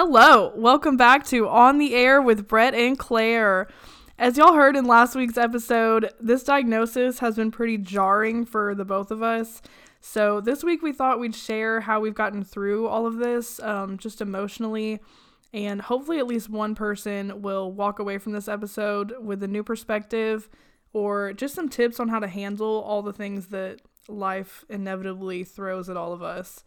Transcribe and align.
Hello, 0.00 0.52
welcome 0.54 0.96
back 0.96 1.26
to 1.26 1.48
On 1.48 1.78
the 1.78 1.92
Air 1.92 2.22
with 2.22 2.46
Brett 2.46 2.72
and 2.72 2.96
Claire. 2.96 3.66
As 4.16 4.38
y'all 4.38 4.54
heard 4.54 4.76
in 4.76 4.84
last 4.84 5.16
week's 5.16 5.36
episode, 5.36 6.12
this 6.20 6.44
diagnosis 6.44 7.18
has 7.18 7.34
been 7.34 7.50
pretty 7.50 7.78
jarring 7.78 8.44
for 8.44 8.76
the 8.76 8.84
both 8.84 9.10
of 9.10 9.24
us. 9.24 9.60
So, 10.00 10.40
this 10.40 10.62
week 10.62 10.82
we 10.82 10.92
thought 10.92 11.18
we'd 11.18 11.34
share 11.34 11.80
how 11.80 11.98
we've 11.98 12.14
gotten 12.14 12.44
through 12.44 12.86
all 12.86 13.06
of 13.08 13.16
this, 13.16 13.58
um, 13.58 13.98
just 13.98 14.20
emotionally, 14.20 15.00
and 15.52 15.82
hopefully, 15.82 16.20
at 16.20 16.28
least 16.28 16.48
one 16.48 16.76
person 16.76 17.42
will 17.42 17.72
walk 17.72 17.98
away 17.98 18.18
from 18.18 18.30
this 18.30 18.46
episode 18.46 19.14
with 19.20 19.42
a 19.42 19.48
new 19.48 19.64
perspective 19.64 20.48
or 20.92 21.32
just 21.32 21.56
some 21.56 21.68
tips 21.68 21.98
on 21.98 22.06
how 22.06 22.20
to 22.20 22.28
handle 22.28 22.84
all 22.86 23.02
the 23.02 23.12
things 23.12 23.48
that 23.48 23.80
life 24.06 24.64
inevitably 24.68 25.42
throws 25.42 25.90
at 25.90 25.96
all 25.96 26.12
of 26.12 26.22
us. 26.22 26.62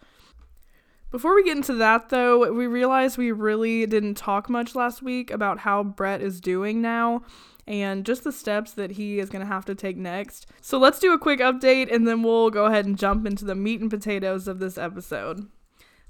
Before 1.12 1.36
we 1.36 1.43
get 1.43 1.57
into 1.57 1.73
that, 1.73 2.07
though, 2.07 2.54
we 2.54 2.68
realized 2.68 3.18
we 3.18 3.34
really 3.34 3.86
didn't 3.86 4.16
talk 4.16 4.50
much 4.50 4.75
last 4.75 5.01
week 5.01 5.29
about 5.29 5.60
how 5.60 5.84
Brett 5.84 6.21
is 6.21 6.39
doing 6.39 6.82
now 6.82 7.24
and 7.68 8.06
just 8.06 8.24
the 8.24 8.32
steps 8.32 8.71
that 8.71 8.92
he 8.92 9.20
is 9.20 9.29
going 9.29 9.46
to 9.46 9.54
have 9.54 9.65
to 9.65 9.75
take 9.75 9.97
next. 9.97 10.47
So 10.61 10.78
let's 10.78 11.00
do 11.00 11.11
a 11.11 11.20
quick 11.20 11.42
update 11.42 11.93
and 11.93 12.07
then 12.07 12.24
we'll 12.24 12.50
go 12.50 12.65
ahead 12.65 12.86
and 12.86 12.97
jump 12.97 13.25
into 13.25 13.43
the 13.43 13.56
meat 13.56 13.82
and 13.82 13.89
potatoes 13.89 14.47
of 14.47 14.60
this 14.60 14.78
episode. 14.78 15.50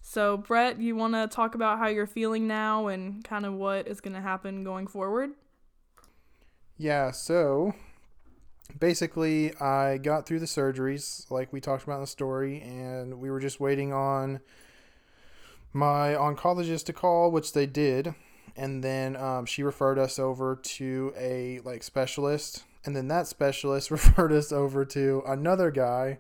So, 0.04 0.38
Brett, 0.38 0.80
you 0.80 0.96
want 0.96 1.16
to 1.16 1.28
talk 1.28 1.56
about 1.56 1.80
how 1.80 1.88
you're 1.88 2.06
feeling 2.06 2.48
now 2.48 2.88
and 2.88 3.24
kind 3.24 3.46
of 3.46 3.54
what 3.54 3.88
is 3.88 4.02
going 4.02 4.14
to 4.16 4.22
happen 4.22 4.64
going 4.64 4.86
forward? 4.86 5.32
Yeah, 6.78 7.10
so 7.10 7.74
basically, 8.80 9.56
I 9.58 9.98
got 9.98 10.28
through 10.28 10.40
the 10.40 10.46
surgeries 10.46 11.30
like 11.32 11.52
we 11.52 11.60
talked 11.60 11.84
about 11.84 11.96
in 11.96 12.02
the 12.02 12.08
story, 12.08 12.62
and 12.62 13.20
we 13.20 13.30
were 13.30 13.40
just 13.40 13.60
waiting 13.60 13.94
on 13.94 14.42
my 15.74 16.14
oncologist 16.14 16.86
to 16.86 16.94
call, 16.94 17.32
which 17.32 17.54
they 17.54 17.66
did, 17.66 18.14
and 18.56 18.84
then 18.84 19.16
um, 19.16 19.46
she 19.46 19.64
referred 19.64 19.98
us 19.98 20.20
over 20.20 20.56
to 20.56 21.14
a 21.18 21.60
like 21.64 21.84
specialist, 21.84 22.64
and 22.86 22.96
then 22.96 23.08
that 23.08 23.28
specialist 23.28 23.92
referred 23.92 24.32
us 24.32 24.52
over 24.52 24.86
to 24.86 25.24
another 25.26 25.72
guy, 25.72 26.20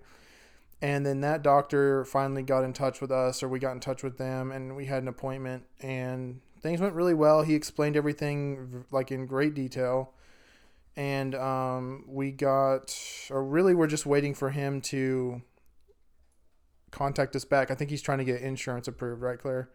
and 0.82 1.06
then 1.06 1.22
that 1.22 1.44
doctor 1.44 2.06
finally 2.06 2.44
got 2.44 2.64
in 2.64 2.74
touch 2.74 3.02
with 3.02 3.12
us, 3.12 3.44
or 3.44 3.50
we 3.50 3.60
got 3.60 3.74
in 3.74 3.80
touch 3.80 4.04
with 4.04 4.18
them, 4.18 4.52
and 4.52 4.76
we 4.76 4.86
had 4.86 5.02
an 5.02 5.08
appointment, 5.08 5.64
and 5.80 6.42
things 6.62 6.80
went 6.80 6.94
really 6.94 7.14
well. 7.14 7.42
He 7.42 7.56
explained 7.56 7.98
everything 7.98 8.86
like 8.92 9.12
in 9.12 9.26
great 9.26 9.54
detail. 9.54 10.14
And 10.98 11.36
um, 11.36 12.04
we 12.08 12.32
got, 12.32 12.98
or 13.30 13.44
really, 13.44 13.74
we're 13.74 13.88
just 13.88 14.06
waiting 14.06 14.34
for 14.34 14.50
him 14.50 14.82
to 14.82 15.42
contact 16.92 17.36
us 17.36 17.46
back. 17.46 17.72
I 17.72 17.76
think 17.76 17.90
he's 17.90 18.02
trying 18.02 18.20
to 18.20 18.24
get 18.24 18.42
insurance 18.42 18.88
approved, 18.88 19.22
right, 19.22 19.40
Claire? 19.40 19.70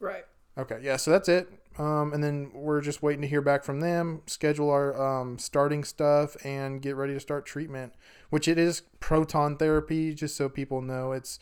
Right. 0.00 0.24
Okay, 0.56 0.80
yeah, 0.82 0.96
so 0.96 1.12
that's 1.12 1.28
it. 1.28 1.48
Um, 1.78 2.12
and 2.12 2.22
then 2.22 2.50
we're 2.52 2.80
just 2.80 3.00
waiting 3.02 3.22
to 3.22 3.28
hear 3.28 3.40
back 3.40 3.62
from 3.62 3.78
them, 3.78 4.22
schedule 4.26 4.70
our 4.70 5.20
um, 5.20 5.38
starting 5.38 5.84
stuff, 5.84 6.36
and 6.44 6.82
get 6.82 6.96
ready 6.96 7.14
to 7.14 7.20
start 7.20 7.46
treatment. 7.46 7.92
Which 8.30 8.48
it 8.48 8.58
is 8.58 8.82
proton 8.98 9.56
therapy, 9.56 10.12
just 10.12 10.36
so 10.36 10.48
people 10.48 10.82
know. 10.82 11.12
It's 11.12 11.38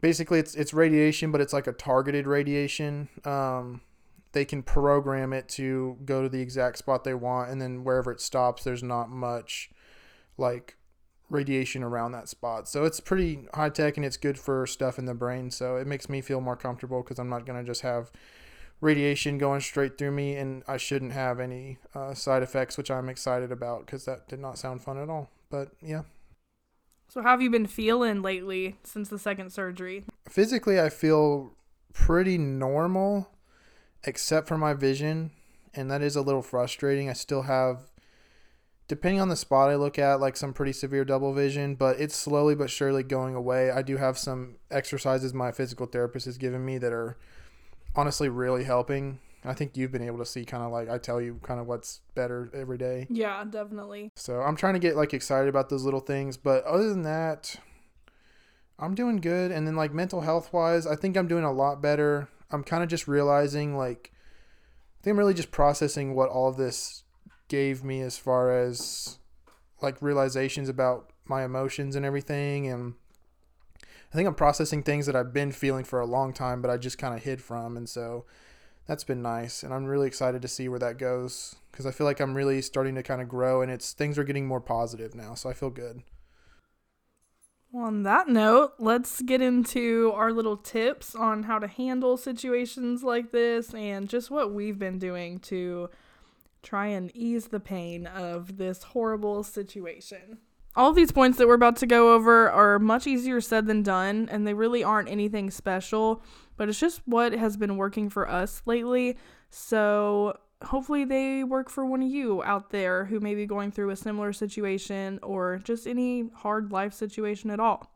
basically 0.00 0.38
it's 0.38 0.54
it's 0.54 0.72
radiation, 0.72 1.32
but 1.32 1.40
it's 1.40 1.52
like 1.52 1.66
a 1.66 1.72
targeted 1.72 2.28
radiation. 2.28 3.08
Um, 3.24 3.80
they 4.30 4.44
can 4.44 4.62
program 4.62 5.32
it 5.32 5.48
to 5.50 5.98
go 6.04 6.22
to 6.22 6.28
the 6.28 6.40
exact 6.40 6.78
spot 6.78 7.02
they 7.02 7.14
want, 7.14 7.50
and 7.50 7.60
then 7.60 7.82
wherever 7.82 8.12
it 8.12 8.20
stops, 8.20 8.62
there's 8.62 8.84
not 8.84 9.10
much 9.10 9.70
like 10.36 10.76
radiation 11.30 11.82
around 11.82 12.12
that 12.12 12.28
spot. 12.28 12.68
So 12.68 12.84
it's 12.84 13.00
pretty 13.00 13.46
high 13.54 13.68
tech 13.68 13.96
and 13.96 14.06
it's 14.06 14.16
good 14.16 14.38
for 14.38 14.66
stuff 14.66 14.98
in 14.98 15.04
the 15.04 15.14
brain. 15.14 15.50
So 15.50 15.76
it 15.76 15.86
makes 15.86 16.08
me 16.08 16.20
feel 16.20 16.40
more 16.40 16.56
comfortable 16.56 17.02
because 17.02 17.18
I'm 17.18 17.28
not 17.28 17.46
going 17.46 17.58
to 17.58 17.64
just 17.64 17.82
have 17.82 18.10
radiation 18.80 19.38
going 19.38 19.60
straight 19.60 19.98
through 19.98 20.12
me 20.12 20.36
and 20.36 20.62
I 20.66 20.76
shouldn't 20.76 21.12
have 21.12 21.40
any 21.40 21.78
uh, 21.94 22.14
side 22.14 22.42
effects, 22.42 22.78
which 22.78 22.90
I'm 22.90 23.08
excited 23.08 23.52
about 23.52 23.86
because 23.86 24.04
that 24.06 24.28
did 24.28 24.40
not 24.40 24.58
sound 24.58 24.82
fun 24.82 24.98
at 24.98 25.10
all. 25.10 25.30
But 25.50 25.72
yeah. 25.82 26.02
So, 27.08 27.22
how 27.22 27.30
have 27.30 27.40
you 27.40 27.50
been 27.50 27.66
feeling 27.66 28.20
lately 28.20 28.76
since 28.84 29.08
the 29.08 29.18
second 29.18 29.50
surgery? 29.50 30.04
Physically, 30.28 30.78
I 30.78 30.90
feel 30.90 31.54
pretty 31.94 32.36
normal 32.36 33.30
except 34.04 34.46
for 34.46 34.58
my 34.58 34.74
vision. 34.74 35.30
And 35.74 35.90
that 35.90 36.02
is 36.02 36.16
a 36.16 36.22
little 36.22 36.42
frustrating. 36.42 37.08
I 37.08 37.12
still 37.12 37.42
have 37.42 37.87
depending 38.88 39.20
on 39.20 39.28
the 39.28 39.36
spot 39.36 39.70
I 39.70 39.76
look 39.76 39.98
at, 39.98 40.18
like 40.18 40.36
some 40.36 40.54
pretty 40.54 40.72
severe 40.72 41.04
double 41.04 41.34
vision, 41.34 41.74
but 41.74 42.00
it's 42.00 42.16
slowly 42.16 42.54
but 42.54 42.70
surely 42.70 43.02
going 43.02 43.34
away. 43.34 43.70
I 43.70 43.82
do 43.82 43.98
have 43.98 44.18
some 44.18 44.56
exercises 44.70 45.34
my 45.34 45.52
physical 45.52 45.86
therapist 45.86 46.26
has 46.26 46.38
given 46.38 46.64
me 46.64 46.78
that 46.78 46.92
are 46.92 47.18
honestly 47.94 48.28
really 48.28 48.64
helping. 48.64 49.20
I 49.44 49.54
think 49.54 49.76
you've 49.76 49.92
been 49.92 50.02
able 50.02 50.18
to 50.18 50.26
see 50.26 50.44
kind 50.44 50.64
of 50.64 50.72
like 50.72 50.88
I 50.88 50.98
tell 50.98 51.20
you 51.20 51.38
kind 51.42 51.60
of 51.60 51.66
what's 51.66 52.00
better 52.14 52.50
every 52.54 52.78
day. 52.78 53.06
Yeah, 53.10 53.44
definitely. 53.48 54.10
So 54.16 54.40
I'm 54.40 54.56
trying 54.56 54.74
to 54.74 54.80
get 54.80 54.96
like 54.96 55.14
excited 55.14 55.48
about 55.48 55.68
those 55.68 55.84
little 55.84 56.00
things, 56.00 56.36
but 56.36 56.64
other 56.64 56.88
than 56.88 57.02
that, 57.02 57.56
I'm 58.78 58.94
doing 58.94 59.16
good. 59.16 59.52
And 59.52 59.66
then 59.66 59.76
like 59.76 59.92
mental 59.92 60.22
health 60.22 60.52
wise, 60.52 60.86
I 60.86 60.96
think 60.96 61.16
I'm 61.16 61.28
doing 61.28 61.44
a 61.44 61.52
lot 61.52 61.82
better. 61.82 62.28
I'm 62.50 62.64
kind 62.64 62.82
of 62.82 62.88
just 62.88 63.06
realizing 63.06 63.76
like 63.76 64.12
I 65.00 65.04
think 65.04 65.12
I'm 65.12 65.18
really 65.18 65.34
just 65.34 65.50
processing 65.50 66.14
what 66.14 66.30
all 66.30 66.48
of 66.48 66.56
this 66.56 67.04
gave 67.48 67.82
me 67.82 68.00
as 68.00 68.18
far 68.18 68.56
as 68.56 69.18
like 69.80 70.00
realizations 70.02 70.68
about 70.68 71.10
my 71.24 71.44
emotions 71.44 71.96
and 71.96 72.04
everything 72.04 72.68
and 72.68 72.94
I 73.82 74.16
think 74.16 74.26
I'm 74.26 74.34
processing 74.34 74.82
things 74.82 75.06
that 75.06 75.16
I've 75.16 75.34
been 75.34 75.52
feeling 75.52 75.84
for 75.84 76.00
a 76.00 76.06
long 76.06 76.32
time 76.32 76.62
but 76.62 76.70
I 76.70 76.76
just 76.76 76.98
kind 76.98 77.14
of 77.14 77.22
hid 77.22 77.42
from 77.42 77.76
and 77.76 77.88
so 77.88 78.24
that's 78.86 79.04
been 79.04 79.22
nice 79.22 79.62
and 79.62 79.72
I'm 79.72 79.84
really 79.84 80.06
excited 80.06 80.40
to 80.42 80.48
see 80.48 80.68
where 80.68 80.78
that 80.78 80.98
goes 80.98 81.56
cuz 81.72 81.86
I 81.86 81.90
feel 81.90 82.06
like 82.06 82.20
I'm 82.20 82.34
really 82.34 82.62
starting 82.62 82.94
to 82.94 83.02
kind 83.02 83.20
of 83.20 83.28
grow 83.28 83.60
and 83.62 83.70
it's 83.70 83.92
things 83.92 84.18
are 84.18 84.24
getting 84.24 84.46
more 84.46 84.60
positive 84.60 85.14
now 85.14 85.34
so 85.34 85.50
I 85.50 85.52
feel 85.52 85.70
good. 85.70 86.02
On 87.74 88.02
that 88.04 88.28
note, 88.28 88.72
let's 88.78 89.20
get 89.20 89.42
into 89.42 90.10
our 90.14 90.32
little 90.32 90.56
tips 90.56 91.14
on 91.14 91.42
how 91.42 91.58
to 91.58 91.68
handle 91.68 92.16
situations 92.16 93.02
like 93.02 93.30
this 93.30 93.74
and 93.74 94.08
just 94.08 94.30
what 94.30 94.54
we've 94.54 94.78
been 94.78 94.98
doing 94.98 95.38
to 95.40 95.90
try 96.62 96.86
and 96.86 97.14
ease 97.14 97.48
the 97.48 97.60
pain 97.60 98.06
of 98.06 98.56
this 98.56 98.82
horrible 98.82 99.42
situation. 99.42 100.38
All 100.76 100.92
these 100.92 101.12
points 101.12 101.38
that 101.38 101.48
we're 101.48 101.54
about 101.54 101.76
to 101.76 101.86
go 101.86 102.14
over 102.14 102.50
are 102.50 102.78
much 102.78 103.06
easier 103.06 103.40
said 103.40 103.66
than 103.66 103.82
done, 103.82 104.28
and 104.30 104.46
they 104.46 104.54
really 104.54 104.84
aren't 104.84 105.08
anything 105.08 105.50
special, 105.50 106.22
but 106.56 106.68
it's 106.68 106.78
just 106.78 107.00
what 107.04 107.32
has 107.32 107.56
been 107.56 107.76
working 107.76 108.08
for 108.10 108.28
us 108.28 108.62
lately. 108.64 109.16
So 109.50 110.38
hopefully 110.62 111.04
they 111.04 111.44
work 111.44 111.70
for 111.70 111.86
one 111.86 112.02
of 112.02 112.08
you 112.08 112.42
out 112.42 112.70
there 112.70 113.06
who 113.06 113.20
may 113.20 113.34
be 113.34 113.46
going 113.46 113.70
through 113.70 113.90
a 113.90 113.96
similar 113.96 114.32
situation 114.32 115.18
or 115.22 115.60
just 115.64 115.86
any 115.86 116.28
hard 116.34 116.72
life 116.72 116.92
situation 116.92 117.50
at 117.50 117.60
all. 117.60 117.92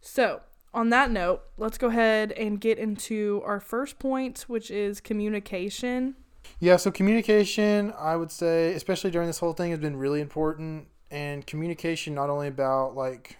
So, 0.00 0.40
on 0.74 0.90
that 0.90 1.10
note, 1.10 1.42
let's 1.56 1.78
go 1.78 1.88
ahead 1.88 2.32
and 2.32 2.60
get 2.60 2.78
into 2.78 3.42
our 3.44 3.60
first 3.60 3.98
point, 3.98 4.44
which 4.46 4.70
is 4.70 5.00
communication. 5.00 6.14
Yeah, 6.60 6.76
so 6.76 6.90
communication, 6.90 7.92
I 7.98 8.16
would 8.16 8.32
say, 8.32 8.74
especially 8.74 9.10
during 9.10 9.28
this 9.28 9.38
whole 9.38 9.52
thing, 9.52 9.70
has 9.70 9.80
been 9.80 9.96
really 9.96 10.20
important. 10.20 10.88
And 11.10 11.46
communication, 11.46 12.14
not 12.14 12.30
only 12.30 12.48
about 12.48 12.94
like, 12.94 13.38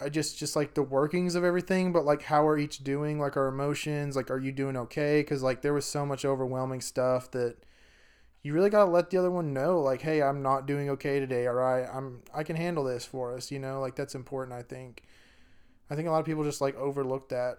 I 0.00 0.10
just 0.10 0.36
just 0.38 0.56
like 0.56 0.74
the 0.74 0.82
workings 0.82 1.34
of 1.34 1.44
everything, 1.44 1.92
but 1.92 2.04
like 2.04 2.22
how 2.22 2.46
are 2.46 2.58
each 2.58 2.84
doing, 2.84 3.18
like 3.18 3.36
our 3.36 3.48
emotions, 3.48 4.14
like 4.16 4.30
are 4.30 4.38
you 4.38 4.52
doing 4.52 4.76
okay? 4.76 5.20
Because 5.20 5.42
like 5.42 5.62
there 5.62 5.72
was 5.72 5.86
so 5.86 6.04
much 6.04 6.24
overwhelming 6.24 6.82
stuff 6.82 7.30
that 7.30 7.56
you 8.42 8.52
really 8.52 8.70
gotta 8.70 8.90
let 8.90 9.10
the 9.10 9.18
other 9.18 9.30
one 9.30 9.52
know, 9.54 9.80
like, 9.80 10.02
hey, 10.02 10.22
I'm 10.22 10.42
not 10.42 10.66
doing 10.66 10.90
okay 10.90 11.18
today. 11.20 11.46
All 11.46 11.54
right, 11.54 11.86
I'm 11.92 12.22
I 12.34 12.42
can 12.42 12.56
handle 12.56 12.84
this 12.84 13.04
for 13.06 13.34
us. 13.34 13.50
You 13.50 13.58
know, 13.58 13.80
like 13.80 13.96
that's 13.96 14.14
important. 14.14 14.56
I 14.58 14.62
think. 14.62 15.02
I 15.90 15.94
think 15.94 16.08
a 16.08 16.10
lot 16.10 16.20
of 16.20 16.26
people 16.26 16.44
just 16.44 16.60
like 16.60 16.76
overlook 16.76 17.28
that. 17.30 17.58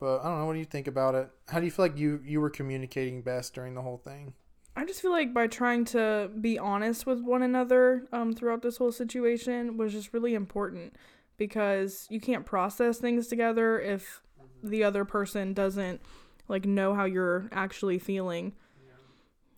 But 0.00 0.20
I 0.20 0.24
don't 0.24 0.38
know. 0.38 0.46
What 0.46 0.52
do 0.52 0.58
you 0.60 0.64
think 0.64 0.86
about 0.86 1.14
it? 1.14 1.30
How 1.48 1.58
do 1.58 1.64
you 1.64 1.70
feel 1.70 1.84
like 1.84 1.98
you 1.98 2.20
you 2.24 2.40
were 2.40 2.50
communicating 2.50 3.22
best 3.22 3.54
during 3.54 3.74
the 3.74 3.82
whole 3.82 3.98
thing? 3.98 4.34
I 4.76 4.84
just 4.84 5.02
feel 5.02 5.10
like 5.10 5.34
by 5.34 5.48
trying 5.48 5.84
to 5.86 6.30
be 6.40 6.56
honest 6.56 7.04
with 7.04 7.20
one 7.20 7.42
another 7.42 8.06
um, 8.12 8.32
throughout 8.32 8.62
this 8.62 8.76
whole 8.76 8.92
situation 8.92 9.76
was 9.76 9.92
just 9.92 10.12
really 10.12 10.34
important 10.34 10.94
because 11.36 12.06
you 12.10 12.20
can't 12.20 12.46
process 12.46 12.98
things 12.98 13.26
together 13.26 13.80
if 13.80 14.22
the 14.62 14.84
other 14.84 15.04
person 15.04 15.52
doesn't 15.52 16.00
like 16.46 16.64
know 16.64 16.94
how 16.94 17.06
you're 17.06 17.48
actually 17.50 17.98
feeling. 17.98 18.52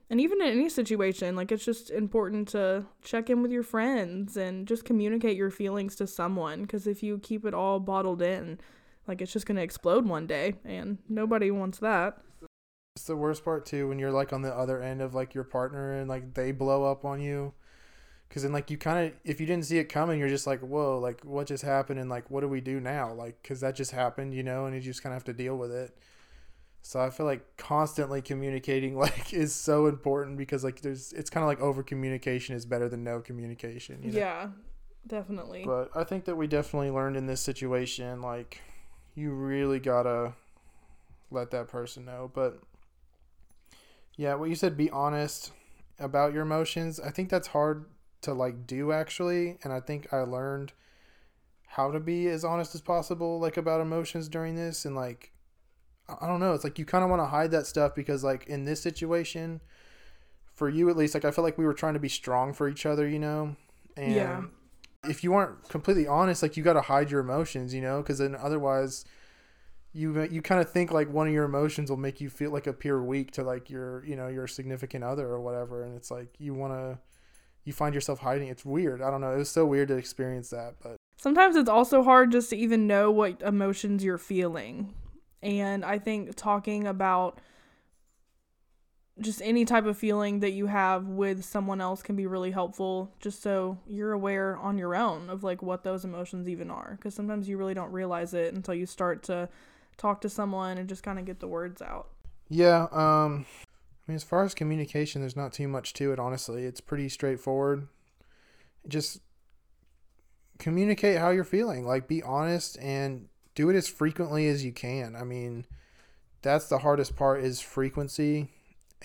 And 0.08 0.20
even 0.20 0.40
in 0.40 0.48
any 0.48 0.68
situation, 0.68 1.36
like 1.36 1.52
it's 1.52 1.64
just 1.64 1.90
important 1.90 2.48
to 2.48 2.86
check 3.02 3.30
in 3.30 3.42
with 3.42 3.52
your 3.52 3.62
friends 3.62 4.36
and 4.36 4.66
just 4.66 4.84
communicate 4.84 5.36
your 5.36 5.50
feelings 5.50 5.94
to 5.96 6.06
someone 6.06 6.62
because 6.62 6.86
if 6.86 7.02
you 7.02 7.18
keep 7.18 7.44
it 7.44 7.54
all 7.54 7.78
bottled 7.78 8.20
in, 8.20 8.58
like 9.06 9.20
it's 9.20 9.32
just 9.32 9.46
gonna 9.46 9.62
explode 9.62 10.06
one 10.06 10.26
day, 10.26 10.54
and 10.64 10.98
nobody 11.08 11.50
wants 11.50 11.78
that. 11.78 12.18
It's 12.96 13.06
the 13.06 13.16
worst 13.16 13.44
part 13.44 13.66
too 13.66 13.88
when 13.88 13.98
you're 13.98 14.10
like 14.10 14.32
on 14.32 14.42
the 14.42 14.52
other 14.54 14.82
end 14.82 15.00
of 15.00 15.14
like 15.14 15.34
your 15.34 15.44
partner 15.44 15.94
and 15.94 16.08
like 16.08 16.34
they 16.34 16.52
blow 16.52 16.84
up 16.84 17.04
on 17.04 17.20
you. 17.20 17.54
because 18.28 18.42
then 18.42 18.52
like 18.52 18.70
you 18.70 18.76
kind 18.78 19.06
of 19.06 19.12
if 19.24 19.40
you 19.40 19.46
didn't 19.46 19.64
see 19.64 19.78
it 19.78 19.84
coming 19.84 20.18
you're 20.18 20.28
just 20.28 20.46
like 20.46 20.60
whoa 20.60 20.98
like 20.98 21.20
what 21.24 21.46
just 21.46 21.64
happened 21.64 21.98
and 22.00 22.10
like 22.10 22.30
what 22.30 22.40
do 22.40 22.48
we 22.48 22.60
do 22.60 22.78
now 22.80 23.12
like 23.12 23.40
because 23.42 23.60
that 23.60 23.74
just 23.76 23.90
happened 23.92 24.34
you 24.34 24.42
know 24.42 24.66
and 24.66 24.74
you 24.74 24.80
just 24.80 25.02
kind 25.02 25.12
of 25.12 25.16
have 25.16 25.24
to 25.24 25.32
deal 25.32 25.56
with 25.56 25.70
it 25.72 25.96
so 26.82 27.00
i 27.00 27.10
feel 27.10 27.26
like 27.26 27.56
constantly 27.56 28.20
communicating 28.22 28.96
like 29.06 29.32
is 29.32 29.54
so 29.54 29.86
important 29.86 30.36
because 30.36 30.62
like 30.64 30.80
there's 30.80 31.12
it's 31.12 31.30
kind 31.30 31.42
of 31.42 31.48
like 31.48 31.60
over 31.60 31.82
communication 31.82 32.54
is 32.54 32.66
better 32.66 32.88
than 32.88 33.02
no 33.04 33.20
communication 33.20 34.02
you 34.02 34.12
know? 34.12 34.18
Yeah, 34.18 34.48
definitely. 35.06 35.64
but 35.64 35.90
i 35.94 36.04
think 36.04 36.24
that 36.24 36.36
we 36.36 36.46
definitely 36.46 36.90
learned 36.90 37.16
in 37.16 37.26
this 37.26 37.40
situation 37.40 38.20
like 38.20 38.60
you 39.20 39.32
really 39.32 39.78
gotta 39.78 40.32
let 41.30 41.50
that 41.50 41.68
person 41.68 42.04
know. 42.06 42.30
But 42.32 42.60
yeah 44.16 44.34
what 44.34 44.48
you 44.48 44.54
said 44.54 44.76
be 44.76 44.90
honest 44.90 45.52
about 45.98 46.32
your 46.32 46.42
emotions. 46.42 46.98
I 46.98 47.10
think 47.10 47.28
that's 47.28 47.48
hard 47.48 47.84
to 48.22 48.32
like 48.32 48.66
do 48.66 48.92
actually. 48.92 49.58
And 49.62 49.72
i 49.72 49.80
think 49.80 50.12
i 50.12 50.18
learned 50.20 50.72
how 51.68 51.90
to 51.92 52.00
be 52.00 52.26
as 52.28 52.44
honest 52.44 52.74
as 52.74 52.80
possible 52.80 53.38
like 53.38 53.56
about 53.56 53.80
emotions 53.80 54.28
during 54.28 54.56
this. 54.56 54.84
And 54.84 54.96
like 54.96 55.32
i 56.08 56.26
don't 56.26 56.40
know. 56.40 56.54
It's 56.54 56.64
like 56.64 56.78
you 56.78 56.84
kind 56.84 57.04
of 57.04 57.10
want 57.10 57.20
to 57.20 57.26
hide 57.26 57.50
that 57.52 57.66
stuff 57.66 57.94
because 57.94 58.24
like 58.24 58.46
in 58.46 58.64
this 58.64 58.80
situation 58.80 59.60
for 60.54 60.68
you 60.68 60.90
at 60.90 60.96
least 60.96 61.14
like 61.14 61.24
i 61.24 61.30
felt 61.30 61.44
like 61.44 61.56
we 61.56 61.64
were 61.64 61.72
trying 61.72 61.94
to 61.94 62.00
be 62.00 62.08
strong 62.08 62.52
for 62.52 62.68
each 62.68 62.84
other 62.84 63.08
you 63.08 63.18
know? 63.18 63.56
And 63.96 64.14
Yeah. 64.14 64.42
If 65.08 65.24
you 65.24 65.34
aren't 65.34 65.68
completely 65.68 66.06
honest 66.06 66.42
like 66.42 66.56
you 66.56 66.62
got 66.62 66.74
to 66.74 66.82
hide 66.82 67.10
your 67.10 67.20
emotions 67.20 67.74
you 67.74 67.80
know? 67.80 68.02
Because 68.02 68.18
then 68.18 68.34
otherwise 68.34 69.04
you 69.92 70.22
you 70.30 70.42
kind 70.42 70.60
of 70.60 70.70
think 70.70 70.92
like 70.92 71.10
one 71.10 71.26
of 71.26 71.32
your 71.32 71.44
emotions 71.44 71.90
will 71.90 71.96
make 71.96 72.20
you 72.20 72.30
feel 72.30 72.50
like 72.50 72.66
appear 72.66 73.02
weak 73.02 73.32
to 73.32 73.42
like 73.42 73.70
your 73.70 74.04
you 74.04 74.16
know 74.16 74.28
your 74.28 74.46
significant 74.46 75.02
other 75.02 75.26
or 75.26 75.40
whatever 75.40 75.82
and 75.84 75.96
it's 75.96 76.10
like 76.10 76.28
you 76.38 76.54
want 76.54 76.72
to 76.72 76.98
you 77.64 77.74
find 77.74 77.94
yourself 77.94 78.20
hiding. 78.20 78.48
It's 78.48 78.64
weird. 78.64 79.02
I 79.02 79.10
don't 79.10 79.20
know. 79.20 79.34
It 79.34 79.36
was 79.36 79.50
so 79.50 79.66
weird 79.66 79.88
to 79.88 79.96
experience 79.96 80.50
that 80.50 80.74
but 80.82 80.96
Sometimes 81.20 81.54
it's 81.54 81.68
also 81.68 82.02
hard 82.02 82.32
just 82.32 82.48
to 82.48 82.56
even 82.56 82.86
know 82.86 83.10
what 83.10 83.42
emotions 83.42 84.02
you're 84.02 84.16
feeling. 84.16 84.94
And 85.42 85.84
I 85.84 85.98
think 85.98 86.34
talking 86.34 86.86
about 86.86 87.42
just 89.20 89.42
any 89.42 89.64
type 89.64 89.84
of 89.84 89.98
feeling 89.98 90.40
that 90.40 90.52
you 90.52 90.66
have 90.66 91.06
with 91.06 91.44
someone 91.44 91.80
else 91.80 92.02
can 92.02 92.16
be 92.16 92.26
really 92.26 92.50
helpful 92.50 93.12
just 93.20 93.42
so 93.42 93.78
you're 93.86 94.12
aware 94.12 94.56
on 94.56 94.78
your 94.78 94.94
own 94.94 95.28
of 95.28 95.44
like 95.44 95.62
what 95.62 95.84
those 95.84 96.04
emotions 96.04 96.48
even 96.48 96.70
are 96.70 96.96
because 96.96 97.14
sometimes 97.14 97.48
you 97.48 97.56
really 97.56 97.74
don't 97.74 97.92
realize 97.92 98.32
it 98.34 98.54
until 98.54 98.74
you 98.74 98.86
start 98.86 99.22
to 99.22 99.48
talk 99.96 100.20
to 100.20 100.28
someone 100.28 100.78
and 100.78 100.88
just 100.88 101.02
kind 101.02 101.18
of 101.18 101.24
get 101.24 101.40
the 101.40 101.48
words 101.48 101.82
out. 101.82 102.08
yeah 102.48 102.86
um 102.92 103.44
i 103.56 104.10
mean 104.10 104.16
as 104.16 104.24
far 104.24 104.42
as 104.42 104.54
communication 104.54 105.20
there's 105.20 105.36
not 105.36 105.52
too 105.52 105.68
much 105.68 105.92
to 105.92 106.12
it 106.12 106.18
honestly. 106.18 106.64
It's 106.64 106.80
pretty 106.80 107.08
straightforward. 107.08 107.86
Just 108.88 109.20
communicate 110.58 111.18
how 111.18 111.30
you're 111.30 111.44
feeling 111.44 111.86
like 111.86 112.08
be 112.08 112.22
honest 112.22 112.78
and 112.80 113.28
do 113.54 113.68
it 113.70 113.76
as 113.76 113.88
frequently 113.88 114.48
as 114.48 114.64
you 114.64 114.72
can. 114.72 115.14
I 115.14 115.24
mean 115.24 115.66
that's 116.42 116.68
the 116.68 116.78
hardest 116.78 117.16
part 117.16 117.44
is 117.44 117.60
frequency 117.60 118.48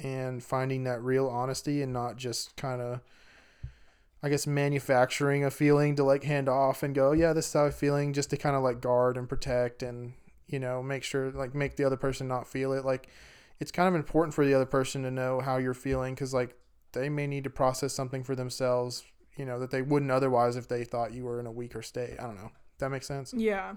and 0.03 0.43
finding 0.43 0.83
that 0.83 1.01
real 1.01 1.27
honesty 1.27 1.81
and 1.81 1.93
not 1.93 2.17
just 2.17 2.55
kind 2.55 2.81
of 2.81 2.99
i 4.21 4.29
guess 4.29 4.45
manufacturing 4.45 5.43
a 5.43 5.51
feeling 5.51 5.95
to 5.95 6.03
like 6.03 6.23
hand 6.23 6.49
off 6.49 6.83
and 6.83 6.93
go 6.95 7.11
yeah 7.11 7.31
this 7.33 7.47
is 7.47 7.53
how 7.53 7.65
i'm 7.65 7.71
feeling 7.71 8.13
just 8.13 8.29
to 8.29 8.37
kind 8.37 8.55
of 8.55 8.63
like 8.63 8.81
guard 8.81 9.17
and 9.17 9.29
protect 9.29 9.81
and 9.83 10.13
you 10.47 10.59
know 10.59 10.83
make 10.83 11.03
sure 11.03 11.31
like 11.31 11.55
make 11.55 11.75
the 11.77 11.83
other 11.83 11.97
person 11.97 12.27
not 12.27 12.47
feel 12.47 12.73
it 12.73 12.83
like 12.83 13.07
it's 13.59 13.71
kind 13.71 13.87
of 13.87 13.95
important 13.95 14.33
for 14.33 14.45
the 14.45 14.53
other 14.53 14.65
person 14.65 15.03
to 15.03 15.11
know 15.11 15.39
how 15.39 15.57
you're 15.57 15.73
feeling 15.73 16.13
because 16.13 16.33
like 16.33 16.55
they 16.91 17.07
may 17.09 17.25
need 17.27 17.43
to 17.43 17.49
process 17.49 17.93
something 17.93 18.23
for 18.23 18.35
themselves 18.35 19.03
you 19.37 19.45
know 19.45 19.59
that 19.59 19.71
they 19.71 19.81
wouldn't 19.81 20.11
otherwise 20.11 20.55
if 20.57 20.67
they 20.67 20.83
thought 20.83 21.13
you 21.13 21.23
were 21.23 21.39
in 21.39 21.45
a 21.45 21.51
weaker 21.51 21.81
state 21.81 22.15
i 22.19 22.23
don't 22.23 22.35
know 22.35 22.51
that 22.79 22.89
makes 22.89 23.07
sense 23.07 23.33
Yeah. 23.33 23.75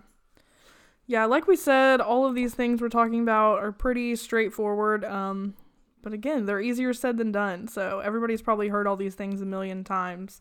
Yeah, 1.10 1.24
like 1.24 1.46
we 1.46 1.56
said, 1.56 2.02
all 2.02 2.26
of 2.26 2.34
these 2.34 2.52
things 2.54 2.82
we're 2.82 2.90
talking 2.90 3.22
about 3.22 3.60
are 3.60 3.72
pretty 3.72 4.14
straightforward. 4.14 5.06
Um, 5.06 5.54
but 6.02 6.12
again, 6.12 6.46
they're 6.46 6.60
easier 6.60 6.92
said 6.92 7.18
than 7.18 7.32
done. 7.32 7.68
So 7.68 8.00
everybody's 8.00 8.42
probably 8.42 8.68
heard 8.68 8.86
all 8.86 8.96
these 8.96 9.14
things 9.14 9.40
a 9.40 9.46
million 9.46 9.84
times. 9.84 10.40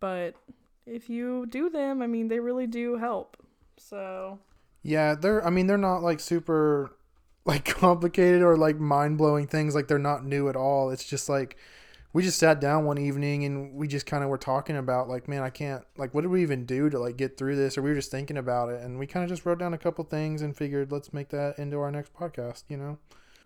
But 0.00 0.34
if 0.86 1.08
you 1.08 1.46
do 1.46 1.70
them, 1.70 2.02
I 2.02 2.06
mean, 2.06 2.28
they 2.28 2.40
really 2.40 2.66
do 2.66 2.96
help. 2.96 3.36
So 3.76 4.38
Yeah, 4.82 5.14
they're 5.14 5.44
I 5.46 5.50
mean 5.50 5.66
they're 5.66 5.78
not 5.78 6.02
like 6.02 6.20
super 6.20 6.96
like 7.44 7.64
complicated 7.64 8.42
or 8.42 8.56
like 8.56 8.78
mind-blowing 8.78 9.46
things 9.46 9.74
like 9.74 9.88
they're 9.88 9.98
not 9.98 10.24
new 10.24 10.48
at 10.48 10.56
all. 10.56 10.90
It's 10.90 11.04
just 11.04 11.28
like 11.28 11.56
we 12.12 12.22
just 12.22 12.38
sat 12.38 12.60
down 12.60 12.84
one 12.84 12.98
evening 12.98 13.44
and 13.44 13.72
we 13.74 13.86
just 13.86 14.04
kind 14.04 14.24
of 14.24 14.30
were 14.30 14.38
talking 14.38 14.76
about 14.76 15.08
like 15.08 15.28
man, 15.28 15.42
I 15.42 15.50
can't 15.50 15.84
like 15.96 16.14
what 16.14 16.22
did 16.22 16.30
we 16.30 16.42
even 16.42 16.66
do 16.66 16.90
to 16.90 16.98
like 16.98 17.16
get 17.16 17.36
through 17.36 17.56
this 17.56 17.78
or 17.78 17.82
we 17.82 17.90
were 17.90 17.96
just 17.96 18.10
thinking 18.10 18.36
about 18.36 18.68
it 18.70 18.82
and 18.82 18.98
we 18.98 19.06
kind 19.06 19.24
of 19.24 19.30
just 19.30 19.46
wrote 19.46 19.58
down 19.58 19.74
a 19.74 19.78
couple 19.78 20.04
things 20.04 20.42
and 20.42 20.56
figured 20.56 20.92
let's 20.92 21.12
make 21.12 21.28
that 21.30 21.58
into 21.58 21.78
our 21.78 21.90
next 21.90 22.12
podcast, 22.14 22.64
you 22.68 22.76
know. 22.76 22.98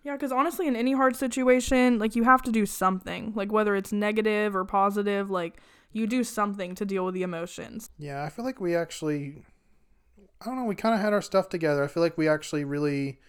Yeah, 0.05 0.13
because 0.13 0.31
honestly, 0.31 0.67
in 0.67 0.75
any 0.75 0.93
hard 0.93 1.15
situation, 1.15 1.97
like 1.97 2.15
you 2.15 2.23
have 2.23 2.43
to 2.43 2.51
do 2.51 2.67
something. 2.67 3.33
Like 3.35 3.51
whether 3.51 3.75
it's 3.75 3.91
negative 3.91 4.55
or 4.55 4.63
positive, 4.63 5.31
like 5.31 5.57
you 5.91 6.05
do 6.05 6.23
something 6.23 6.75
to 6.75 6.85
deal 6.85 7.05
with 7.05 7.15
the 7.15 7.23
emotions. 7.23 7.89
Yeah, 7.97 8.23
I 8.23 8.29
feel 8.29 8.45
like 8.45 8.61
we 8.61 8.75
actually 8.75 9.41
I 10.39 10.45
don't 10.45 10.57
know, 10.57 10.65
we 10.65 10.75
kind 10.75 10.93
of 10.93 11.01
had 11.01 11.11
our 11.11 11.23
stuff 11.23 11.49
together. 11.49 11.83
I 11.83 11.87
feel 11.87 12.03
like 12.03 12.19
we 12.19 12.29
actually 12.29 12.63
really 12.63 13.19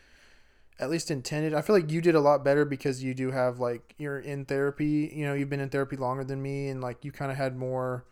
at 0.79 0.91
least 0.91 1.11
intended. 1.11 1.55
I 1.55 1.63
feel 1.63 1.75
like 1.75 1.91
you 1.91 2.03
did 2.03 2.15
a 2.15 2.21
lot 2.21 2.45
better 2.45 2.67
because 2.67 3.03
you 3.03 3.15
do 3.15 3.31
have 3.31 3.59
like 3.59 3.95
you're 3.97 4.19
in 4.21 4.45
therapy, 4.45 5.11
you 5.15 5.25
know, 5.25 5.33
you've 5.33 5.49
been 5.49 5.61
in 5.61 5.71
therapy 5.71 5.97
longer 5.97 6.25
than 6.25 6.43
me 6.43 6.69
and 6.69 6.83
like 6.83 7.07
you 7.07 7.11
kind 7.11 7.31
of 7.31 7.39
had 7.39 7.57
more 7.57 8.05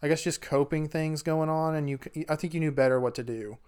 I 0.00 0.06
guess 0.06 0.22
just 0.22 0.40
coping 0.40 0.88
things 0.88 1.22
going 1.22 1.48
on 1.48 1.74
and 1.74 1.90
you 1.90 1.98
I 2.28 2.36
think 2.36 2.54
you 2.54 2.60
knew 2.60 2.70
better 2.70 3.00
what 3.00 3.16
to 3.16 3.24
do. 3.24 3.58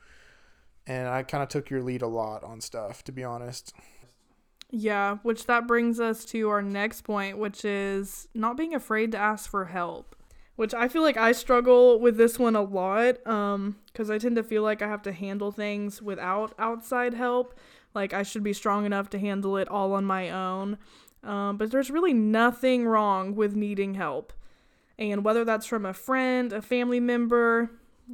And 0.87 1.09
I 1.09 1.25
kind 1.25 1.43
of 1.43 1.49
took 1.49 1.71
your 1.71 1.83
lead 1.83 2.03
a 2.03 2.07
lot 2.07 2.45
on 2.45 2.61
stuff, 2.61 3.03
to 3.05 3.13
be 3.13 3.25
honest. 3.25 3.73
Yeah, 4.75 5.19
which 5.23 5.45
that 5.47 5.67
brings 5.67 6.01
us 6.01 6.25
to 6.27 6.49
our 6.49 6.63
next 6.63 7.03
point, 7.03 7.37
which 7.37 7.63
is 7.65 8.27
not 8.35 8.57
being 8.57 8.75
afraid 8.75 9.13
to 9.13 9.19
ask 9.19 9.51
for 9.51 9.67
help. 9.67 10.17
Which 10.57 10.73
I 10.73 10.89
feel 10.89 11.03
like 11.03 11.19
I 11.19 11.33
struggle 11.33 12.01
with 12.01 12.17
this 12.17 12.39
one 12.39 12.57
a 12.57 12.63
lot 12.63 13.25
um 13.27 13.77
cuz 13.95 14.11
I 14.11 14.19
tend 14.19 14.37
to 14.37 14.43
feel 14.43 14.63
like 14.63 14.81
I 14.81 14.89
have 14.89 15.03
to 15.03 15.13
handle 15.13 15.53
things 15.53 16.01
without 16.01 16.55
outside 16.59 17.15
help. 17.15 17.55
Like 17.95 18.15
I 18.15 18.23
should 18.23 18.43
be 18.43 18.55
strong 18.55 18.87
enough 18.87 19.11
to 19.11 19.19
handle 19.19 19.59
it 19.59 19.69
all 19.69 19.93
on 19.93 20.05
my 20.07 20.31
own. 20.31 20.79
Um, 21.23 21.59
but 21.59 21.71
there's 21.71 21.91
really 21.91 22.15
nothing 22.15 22.87
wrong 22.87 23.35
with 23.35 23.55
needing 23.55 23.95
help. 23.95 24.33
And 24.99 25.25
whether 25.25 25.45
that's 25.45 25.67
from 25.67 25.85
a 25.85 25.93
friend, 25.93 26.53
a 26.53 26.63
family 26.63 27.01
member, 27.01 27.71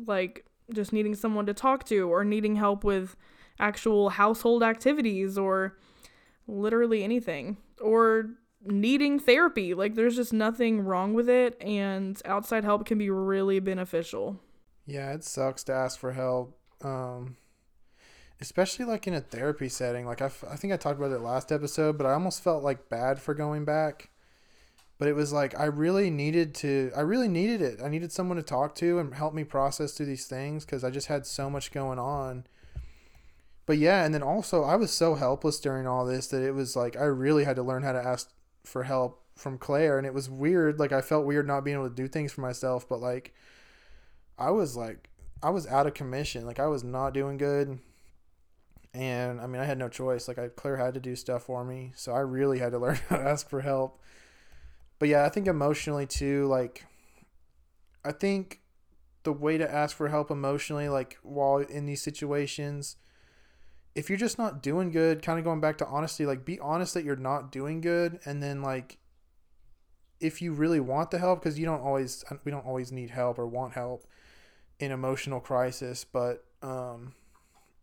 like 0.06 0.44
just 0.72 0.92
needing 0.92 1.14
someone 1.14 1.46
to 1.46 1.54
talk 1.54 1.84
to 1.84 2.10
or 2.10 2.24
needing 2.24 2.56
help 2.56 2.82
with 2.84 3.16
actual 3.60 4.10
household 4.10 4.62
activities 4.62 5.38
or 5.38 5.76
literally 6.48 7.04
anything 7.04 7.58
or 7.80 8.30
needing 8.64 9.20
therapy. 9.20 9.74
Like 9.74 9.94
there's 9.94 10.16
just 10.16 10.32
nothing 10.32 10.80
wrong 10.80 11.14
with 11.14 11.28
it 11.28 11.60
and 11.60 12.20
outside 12.24 12.64
help 12.64 12.86
can 12.86 12.98
be 12.98 13.10
really 13.10 13.60
beneficial. 13.60 14.40
Yeah, 14.86 15.12
it 15.12 15.22
sucks 15.22 15.62
to 15.64 15.72
ask 15.72 15.98
for 15.98 16.12
help. 16.12 16.58
Um, 16.82 17.36
especially 18.40 18.84
like 18.84 19.06
in 19.06 19.14
a 19.14 19.20
therapy 19.20 19.68
setting. 19.68 20.06
Like 20.06 20.22
I, 20.22 20.26
f- 20.26 20.44
I 20.48 20.56
think 20.56 20.72
I 20.72 20.76
talked 20.76 20.98
about 20.98 21.12
it 21.12 21.20
last 21.20 21.52
episode, 21.52 21.98
but 21.98 22.06
I 22.06 22.12
almost 22.12 22.42
felt 22.42 22.62
like 22.62 22.88
bad 22.88 23.20
for 23.20 23.34
going 23.34 23.64
back. 23.64 24.10
But 24.98 25.08
it 25.08 25.14
was 25.14 25.32
like 25.32 25.58
I 25.58 25.66
really 25.66 26.10
needed 26.10 26.54
to. 26.56 26.90
I 26.96 27.02
really 27.02 27.28
needed 27.28 27.62
it. 27.62 27.80
I 27.80 27.88
needed 27.88 28.10
someone 28.10 28.36
to 28.36 28.42
talk 28.42 28.74
to 28.76 28.98
and 28.98 29.14
help 29.14 29.32
me 29.32 29.44
process 29.44 29.92
through 29.92 30.06
these 30.06 30.26
things 30.26 30.64
because 30.64 30.82
I 30.82 30.90
just 30.90 31.06
had 31.06 31.24
so 31.24 31.48
much 31.48 31.70
going 31.70 32.00
on. 32.00 32.44
But 33.68 33.76
yeah, 33.76 34.02
and 34.02 34.14
then 34.14 34.22
also 34.22 34.64
I 34.64 34.76
was 34.76 34.90
so 34.90 35.14
helpless 35.14 35.60
during 35.60 35.86
all 35.86 36.06
this 36.06 36.28
that 36.28 36.40
it 36.40 36.52
was 36.52 36.74
like 36.74 36.96
I 36.96 37.04
really 37.04 37.44
had 37.44 37.56
to 37.56 37.62
learn 37.62 37.82
how 37.82 37.92
to 37.92 38.02
ask 38.02 38.30
for 38.64 38.84
help 38.84 39.22
from 39.36 39.58
Claire, 39.58 39.98
and 39.98 40.06
it 40.06 40.14
was 40.14 40.30
weird. 40.30 40.78
Like 40.78 40.90
I 40.90 41.02
felt 41.02 41.26
weird 41.26 41.46
not 41.46 41.64
being 41.64 41.76
able 41.76 41.90
to 41.90 41.94
do 41.94 42.08
things 42.08 42.32
for 42.32 42.40
myself, 42.40 42.88
but 42.88 43.02
like 43.02 43.34
I 44.38 44.52
was 44.52 44.74
like 44.74 45.10
I 45.42 45.50
was 45.50 45.66
out 45.66 45.86
of 45.86 45.92
commission. 45.92 46.46
Like 46.46 46.58
I 46.58 46.66
was 46.66 46.82
not 46.82 47.12
doing 47.12 47.36
good. 47.36 47.78
And 48.94 49.38
I 49.38 49.46
mean, 49.46 49.60
I 49.60 49.66
had 49.66 49.76
no 49.76 49.90
choice. 49.90 50.28
Like 50.28 50.38
I 50.38 50.48
Claire 50.48 50.78
had 50.78 50.94
to 50.94 51.00
do 51.00 51.14
stuff 51.14 51.42
for 51.42 51.62
me, 51.62 51.92
so 51.94 52.14
I 52.14 52.20
really 52.20 52.60
had 52.60 52.72
to 52.72 52.78
learn 52.78 52.98
how 53.10 53.16
to 53.16 53.22
ask 53.22 53.50
for 53.50 53.60
help. 53.60 54.00
But 54.98 55.10
yeah, 55.10 55.26
I 55.26 55.28
think 55.28 55.46
emotionally 55.46 56.06
too. 56.06 56.46
Like, 56.46 56.86
I 58.02 58.12
think 58.12 58.62
the 59.24 59.32
way 59.34 59.58
to 59.58 59.70
ask 59.70 59.94
for 59.94 60.08
help 60.08 60.30
emotionally, 60.30 60.88
like 60.88 61.18
while 61.22 61.58
in 61.58 61.84
these 61.84 62.00
situations, 62.00 62.96
if 63.94 64.08
you're 64.08 64.18
just 64.18 64.38
not 64.38 64.62
doing 64.62 64.90
good, 64.90 65.22
kind 65.22 65.38
of 65.38 65.44
going 65.44 65.60
back 65.60 65.78
to 65.78 65.86
honesty, 65.86 66.26
like 66.26 66.44
be 66.44 66.58
honest 66.60 66.94
that 66.94 67.04
you're 67.04 67.16
not 67.16 67.50
doing 67.52 67.80
good, 67.80 68.20
and 68.24 68.42
then 68.42 68.62
like 68.62 68.98
if 70.20 70.42
you 70.42 70.52
really 70.52 70.80
want 70.80 71.10
the 71.10 71.18
help, 71.18 71.40
because 71.42 71.58
you 71.58 71.64
don't 71.64 71.80
always, 71.82 72.24
we 72.44 72.50
don't 72.50 72.66
always 72.66 72.90
need 72.92 73.10
help 73.10 73.38
or 73.38 73.46
want 73.46 73.72
help 73.74 74.04
in 74.80 74.92
emotional 74.92 75.40
crisis, 75.40 76.04
but 76.04 76.44
um 76.62 77.14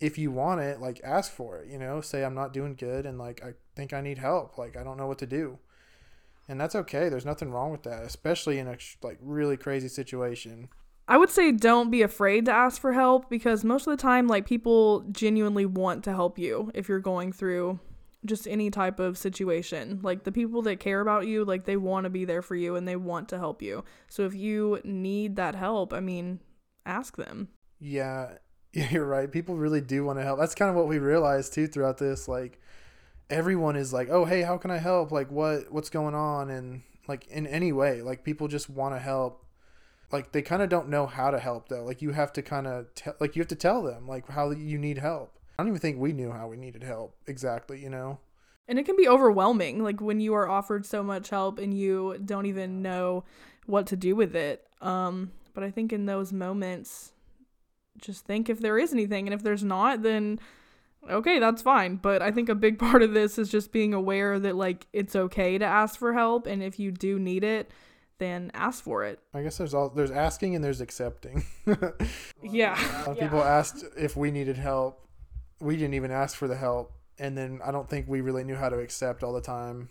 if 0.01 0.17
you 0.17 0.29
want 0.31 0.59
it, 0.61 0.81
like 0.81 0.99
ask 1.03 1.31
for 1.31 1.59
it, 1.59 1.69
you 1.69 1.79
know, 1.79 2.01
say 2.01 2.23
I'm 2.25 2.35
not 2.35 2.53
doing 2.53 2.75
good 2.75 3.05
and 3.05 3.17
like 3.17 3.43
I 3.43 3.53
think 3.75 3.93
I 3.93 4.01
need 4.01 4.17
help, 4.17 4.57
like 4.57 4.75
I 4.77 4.83
don't 4.83 4.97
know 4.97 5.07
what 5.07 5.19
to 5.19 5.25
do. 5.25 5.59
and 6.47 6.59
that's 6.59 6.75
okay. 6.75 7.09
There's 7.09 7.25
nothing 7.25 7.51
wrong 7.51 7.71
with 7.71 7.83
that, 7.83 8.03
especially 8.03 8.59
in 8.59 8.67
a 8.67 8.77
like 9.01 9.17
really 9.21 9.57
crazy 9.57 9.87
situation. 9.87 10.69
I 11.07 11.17
would 11.17 11.29
say 11.29 11.51
don't 11.51 11.91
be 11.91 12.01
afraid 12.01 12.45
to 12.45 12.51
ask 12.51 12.81
for 12.81 12.93
help 12.93 13.29
because 13.29 13.63
most 13.63 13.85
of 13.85 13.91
the 13.91 14.01
time, 14.01 14.27
like, 14.27 14.45
people 14.45 15.01
genuinely 15.11 15.65
want 15.65 16.03
to 16.05 16.13
help 16.13 16.39
you 16.39 16.71
if 16.73 16.89
you're 16.89 16.99
going 16.99 17.31
through 17.31 17.79
just 18.25 18.47
any 18.47 18.71
type 18.71 18.99
of 18.99 19.17
situation. 19.17 19.99
Like, 20.01 20.23
the 20.23 20.31
people 20.31 20.63
that 20.63 20.79
care 20.79 21.01
about 21.01 21.27
you, 21.27 21.45
like, 21.45 21.65
they 21.65 21.77
want 21.77 22.05
to 22.05 22.09
be 22.09 22.25
there 22.25 22.41
for 22.41 22.55
you 22.55 22.75
and 22.75 22.87
they 22.87 22.95
want 22.95 23.29
to 23.29 23.37
help 23.37 23.61
you. 23.61 23.83
So, 24.09 24.23
if 24.25 24.33
you 24.33 24.81
need 24.83 25.35
that 25.35 25.53
help, 25.53 25.93
I 25.93 25.99
mean, 25.99 26.39
ask 26.87 27.17
them. 27.17 27.49
Yeah, 27.79 28.37
you're 28.73 29.05
right. 29.05 29.31
People 29.31 29.57
really 29.57 29.81
do 29.81 30.03
want 30.03 30.17
to 30.17 30.23
help. 30.23 30.39
That's 30.39 30.55
kind 30.55 30.69
of 30.69 30.75
what 30.75 30.87
we 30.87 30.97
realized 30.97 31.53
too 31.53 31.67
throughout 31.67 31.99
this. 31.99 32.27
Like, 32.27 32.59
everyone 33.29 33.75
is 33.75 33.93
like, 33.93 34.09
"Oh, 34.09 34.25
hey, 34.25 34.41
how 34.41 34.57
can 34.57 34.71
I 34.71 34.77
help? 34.77 35.11
Like, 35.11 35.31
what 35.31 35.71
what's 35.71 35.89
going 35.89 36.15
on?" 36.15 36.49
And 36.49 36.81
like 37.07 37.27
in 37.27 37.47
any 37.47 37.71
way, 37.71 38.01
like 38.01 38.23
people 38.23 38.47
just 38.47 38.69
want 38.69 38.95
to 38.95 38.99
help 38.99 39.44
like 40.11 40.31
they 40.31 40.41
kind 40.41 40.61
of 40.61 40.69
don't 40.69 40.89
know 40.89 41.05
how 41.05 41.31
to 41.31 41.39
help 41.39 41.69
though. 41.69 41.83
Like 41.83 42.01
you 42.01 42.11
have 42.11 42.31
to 42.33 42.41
kind 42.41 42.67
of 42.67 42.87
like 43.19 43.35
you 43.35 43.41
have 43.41 43.49
to 43.49 43.55
tell 43.55 43.83
them 43.83 44.07
like 44.07 44.27
how 44.29 44.51
you 44.51 44.77
need 44.77 44.97
help. 44.97 45.37
I 45.57 45.63
don't 45.63 45.69
even 45.69 45.79
think 45.79 45.99
we 45.99 46.13
knew 46.13 46.31
how 46.31 46.47
we 46.47 46.57
needed 46.57 46.83
help 46.83 47.15
exactly 47.27 47.81
you 47.81 47.89
know? 47.89 48.19
And 48.67 48.79
it 48.79 48.85
can 48.85 48.97
be 48.97 49.07
overwhelming 49.07 49.83
like 49.83 50.01
when 50.01 50.19
you 50.19 50.33
are 50.33 50.49
offered 50.49 50.85
so 50.85 51.03
much 51.03 51.29
help 51.29 51.59
and 51.59 51.73
you 51.73 52.19
don't 52.23 52.45
even 52.45 52.81
know 52.81 53.23
what 53.65 53.87
to 53.87 53.95
do 53.95 54.15
with 54.15 54.35
it. 54.35 54.65
Um 54.81 55.31
but 55.53 55.63
i 55.63 55.71
think 55.71 55.91
in 55.93 56.05
those 56.05 56.33
moments 56.33 57.13
just 57.97 58.25
think 58.25 58.49
if 58.49 58.59
there 58.59 58.77
is 58.77 58.91
anything 58.91 59.25
and 59.25 59.33
if 59.33 59.41
there's 59.41 59.63
not 59.63 60.03
then 60.03 60.37
okay 61.09 61.39
that's 61.39 61.61
fine. 61.61 61.95
But 61.95 62.21
i 62.21 62.31
think 62.31 62.49
a 62.49 62.55
big 62.55 62.77
part 62.87 63.01
of 63.01 63.13
this 63.13 63.39
is 63.39 63.49
just 63.49 63.71
being 63.71 63.93
aware 63.93 64.39
that 64.39 64.55
like 64.55 64.87
it's 64.93 65.15
okay 65.15 65.57
to 65.57 65.65
ask 65.65 65.97
for 65.97 66.13
help 66.13 66.45
and 66.45 66.61
if 66.61 66.77
you 66.79 66.91
do 66.91 67.17
need 67.17 67.43
it 67.43 67.71
then 68.17 68.51
ask 68.53 68.83
for 68.83 69.03
it. 69.03 69.19
I 69.33 69.41
guess 69.41 69.57
there's 69.57 69.73
all 69.73 69.89
there's 69.89 70.11
asking 70.11 70.55
and 70.55 70.63
there's 70.63 70.81
accepting. 70.81 71.45
yeah. 72.43 72.77
A 72.79 72.99
lot 72.99 73.07
of 73.09 73.19
people 73.19 73.41
asked 73.41 73.83
if 73.97 74.15
we 74.15 74.31
needed 74.31 74.57
help. 74.57 75.01
We 75.59 75.75
didn't 75.77 75.93
even 75.93 76.11
ask 76.11 76.35
for 76.35 76.47
the 76.47 76.55
help, 76.55 76.93
and 77.17 77.37
then 77.37 77.59
I 77.63 77.71
don't 77.71 77.89
think 77.89 78.07
we 78.07 78.21
really 78.21 78.43
knew 78.43 78.55
how 78.55 78.69
to 78.69 78.79
accept 78.79 79.23
all 79.23 79.33
the 79.33 79.41
time. 79.41 79.89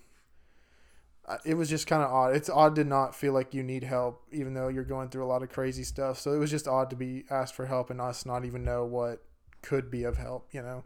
It 1.47 1.55
was 1.55 1.71
just 1.71 1.87
kind 1.87 2.03
of 2.03 2.11
odd. 2.11 2.37
It's 2.37 2.51
odd 2.51 2.75
to 2.75 2.85
not 2.85 3.15
feel 3.15 3.33
like 3.33 3.55
you 3.55 3.63
need 3.63 3.83
help, 3.83 4.23
even 4.31 4.53
though 4.53 4.69
you're 4.69 4.85
going 4.85 5.09
through 5.09 5.25
a 5.25 5.27
lot 5.27 5.43
of 5.43 5.49
crazy 5.49 5.83
stuff. 5.83 6.19
So 6.19 6.33
it 6.35 6.39
was 6.39 6.51
just 6.51 6.69
odd 6.69 6.91
to 6.91 6.97
be 6.97 7.25
asked 7.31 7.55
for 7.55 7.65
help 7.65 7.89
and 7.89 7.99
us 7.99 8.27
not 8.27 8.45
even 8.45 8.63
know 8.63 8.85
what 8.85 9.23
could 9.63 9.91
be 9.91 10.05
of 10.05 10.19
help, 10.19 10.49
you 10.53 10.61
know? 10.61 10.85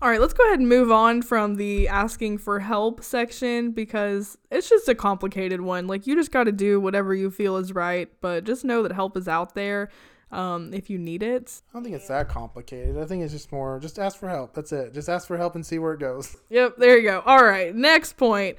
All 0.00 0.08
right, 0.08 0.20
let's 0.20 0.32
go 0.32 0.44
ahead 0.44 0.60
and 0.60 0.68
move 0.68 0.92
on 0.92 1.22
from 1.22 1.56
the 1.56 1.88
asking 1.88 2.38
for 2.38 2.60
help 2.60 3.02
section 3.02 3.72
because 3.72 4.38
it's 4.48 4.68
just 4.68 4.88
a 4.88 4.94
complicated 4.94 5.60
one. 5.60 5.88
Like, 5.88 6.06
you 6.06 6.14
just 6.14 6.30
got 6.30 6.44
to 6.44 6.52
do 6.52 6.78
whatever 6.78 7.16
you 7.16 7.32
feel 7.32 7.56
is 7.56 7.72
right, 7.74 8.08
but 8.20 8.44
just 8.44 8.64
know 8.64 8.84
that 8.84 8.92
help 8.92 9.16
is 9.16 9.26
out 9.26 9.56
there 9.56 9.88
um, 10.30 10.72
if 10.72 10.88
you 10.88 10.98
need 10.98 11.24
it. 11.24 11.62
I 11.68 11.72
don't 11.72 11.82
think 11.82 11.96
it's 11.96 12.06
that 12.06 12.28
complicated. 12.28 12.96
I 12.96 13.06
think 13.06 13.24
it's 13.24 13.32
just 13.32 13.50
more 13.50 13.80
just 13.80 13.98
ask 13.98 14.16
for 14.16 14.28
help. 14.28 14.54
That's 14.54 14.70
it. 14.70 14.94
Just 14.94 15.08
ask 15.08 15.26
for 15.26 15.36
help 15.36 15.56
and 15.56 15.66
see 15.66 15.80
where 15.80 15.94
it 15.94 16.00
goes. 16.00 16.36
Yep, 16.50 16.76
there 16.78 16.96
you 16.96 17.02
go. 17.02 17.20
All 17.26 17.44
right, 17.44 17.74
next 17.74 18.16
point. 18.16 18.56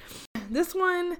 This 0.50 0.76
one 0.76 1.18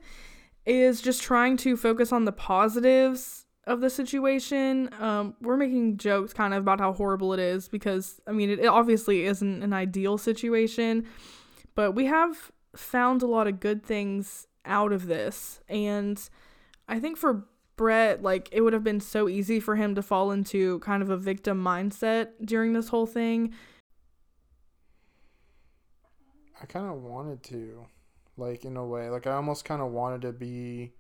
is 0.66 1.02
just 1.02 1.24
trying 1.24 1.56
to 1.58 1.78
focus 1.78 2.12
on 2.12 2.26
the 2.26 2.32
positives 2.34 3.46
of 3.66 3.82
the 3.82 3.90
situation. 3.90 4.90
Um, 5.00 5.36
we're 5.42 5.58
making 5.58 5.98
jokes 5.98 6.34
kind 6.34 6.54
of 6.54 6.62
about 6.62 6.80
how 6.80 6.94
horrible 6.94 7.34
it 7.34 7.40
is 7.40 7.68
because, 7.68 8.20
I 8.28 8.32
mean, 8.32 8.50
it, 8.50 8.60
it 8.60 8.68
obviously 8.68 9.26
isn't 9.26 9.64
an 9.64 9.74
ideal 9.74 10.18
situation, 10.18 11.06
but 11.76 11.94
we 11.94 12.06
have 12.06 12.52
found 12.76 13.22
a 13.22 13.28
lot 13.28 13.48
of 13.48 13.60
good 13.60 13.84
things 13.84 14.48
out 14.66 14.92
of 14.92 15.08
this. 15.08 15.60
And 15.68 16.22
I 16.88 17.00
think 17.00 17.18
for 17.18 17.46
Brett, 17.76 18.22
like, 18.22 18.50
it 18.52 18.62
would 18.62 18.74
have 18.74 18.84
been 18.84 19.00
so 19.00 19.30
easy 19.30 19.60
for 19.60 19.76
him 19.76 19.96
to 19.96 20.02
fall 20.02 20.32
into 20.32 20.80
kind 20.80 21.02
of 21.02 21.10
a 21.10 21.18
victim 21.18 21.64
mindset 21.64 22.30
during 22.44 22.74
this 22.74 22.90
whole 22.90 23.06
thing. 23.06 23.54
I 26.62 26.66
kind 26.66 26.88
of 26.88 27.02
wanted 27.02 27.42
to, 27.44 27.86
like, 28.36 28.66
in 28.66 28.76
a 28.76 28.86
way. 28.86 29.10
Like, 29.10 29.28
I 29.28 29.32
almost 29.32 29.64
kind 29.64 29.82
of 29.82 29.92
wanted 29.92 30.24
to 30.24 30.34
be 30.34 30.92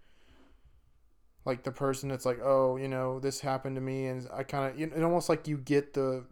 like 1.46 1.63
the 1.63 1.72
person 1.72 2.10
that's 2.10 2.25
like, 2.25 2.39
oh, 2.43 2.77
you 2.77 2.88
know, 2.88 3.19
this 3.19 3.39
happened 3.39 3.75
to 3.75 3.81
me, 3.81 4.08
and 4.08 4.27
I 4.34 4.43
kind 4.43 4.72
of, 4.74 4.79
it 4.79 5.03
almost 5.03 5.29
like 5.29 5.48
you 5.48 5.58
get 5.58 5.93
the, 5.93 6.25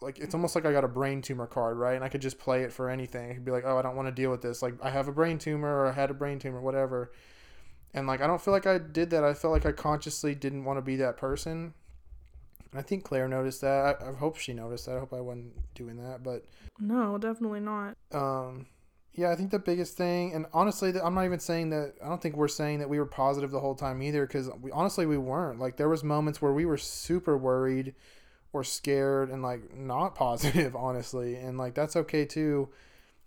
like 0.00 0.18
it's 0.18 0.34
almost 0.34 0.54
like 0.54 0.66
I 0.66 0.72
got 0.72 0.84
a 0.84 0.88
brain 0.88 1.22
tumor 1.22 1.46
card, 1.46 1.76
right? 1.76 1.94
And 1.94 2.04
I 2.04 2.08
could 2.08 2.20
just 2.20 2.38
play 2.38 2.62
it 2.62 2.72
for 2.72 2.90
anything. 2.90 3.30
I 3.30 3.34
could 3.34 3.44
be 3.44 3.52
like, 3.52 3.64
oh, 3.64 3.78
I 3.78 3.82
don't 3.82 3.94
want 3.96 4.08
to 4.08 4.12
deal 4.12 4.30
with 4.30 4.42
this. 4.42 4.60
Like 4.60 4.74
I 4.82 4.90
have 4.90 5.08
a 5.08 5.12
brain 5.12 5.38
tumor, 5.38 5.68
or 5.68 5.86
I 5.86 5.92
had 5.92 6.10
a 6.10 6.14
brain 6.14 6.38
tumor, 6.38 6.60
whatever. 6.60 7.12
And 7.94 8.06
like 8.06 8.20
I 8.20 8.26
don't 8.26 8.40
feel 8.40 8.52
like 8.52 8.66
I 8.66 8.78
did 8.78 9.10
that. 9.10 9.22
I 9.22 9.34
felt 9.34 9.52
like 9.52 9.66
I 9.66 9.72
consciously 9.72 10.34
didn't 10.34 10.64
want 10.64 10.78
to 10.78 10.82
be 10.82 10.96
that 10.96 11.16
person. 11.16 11.74
And 12.72 12.80
I 12.80 12.82
think 12.82 13.04
Claire 13.04 13.28
noticed 13.28 13.60
that. 13.60 14.02
I, 14.02 14.08
I 14.08 14.12
hope 14.14 14.38
she 14.38 14.52
noticed 14.52 14.86
that. 14.86 14.96
I 14.96 14.98
hope 14.98 15.12
I 15.12 15.20
wasn't 15.20 15.52
doing 15.74 15.96
that, 15.98 16.22
but 16.22 16.44
no, 16.78 17.18
definitely 17.18 17.60
not. 17.60 17.96
Um, 18.12 18.66
yeah, 19.14 19.30
I 19.30 19.36
think 19.36 19.50
the 19.50 19.58
biggest 19.58 19.96
thing, 19.96 20.32
and 20.32 20.46
honestly, 20.54 20.92
I'm 20.98 21.14
not 21.14 21.24
even 21.26 21.38
saying 21.38 21.70
that. 21.70 21.94
I 22.02 22.08
don't 22.08 22.22
think 22.22 22.36
we're 22.36 22.48
saying 22.48 22.78
that 22.78 22.88
we 22.88 22.98
were 22.98 23.06
positive 23.06 23.50
the 23.50 23.60
whole 23.60 23.74
time 23.74 24.02
either, 24.02 24.26
because 24.26 24.48
honestly 24.72 25.04
we 25.04 25.18
weren't. 25.18 25.58
Like 25.58 25.76
there 25.76 25.88
was 25.88 26.02
moments 26.02 26.40
where 26.40 26.52
we 26.52 26.64
were 26.64 26.78
super 26.78 27.36
worried, 27.36 27.94
or 28.54 28.64
scared, 28.64 29.30
and 29.30 29.42
like 29.42 29.76
not 29.76 30.14
positive, 30.14 30.74
honestly, 30.74 31.36
and 31.36 31.58
like 31.58 31.74
that's 31.74 31.96
okay 31.96 32.24
too. 32.24 32.70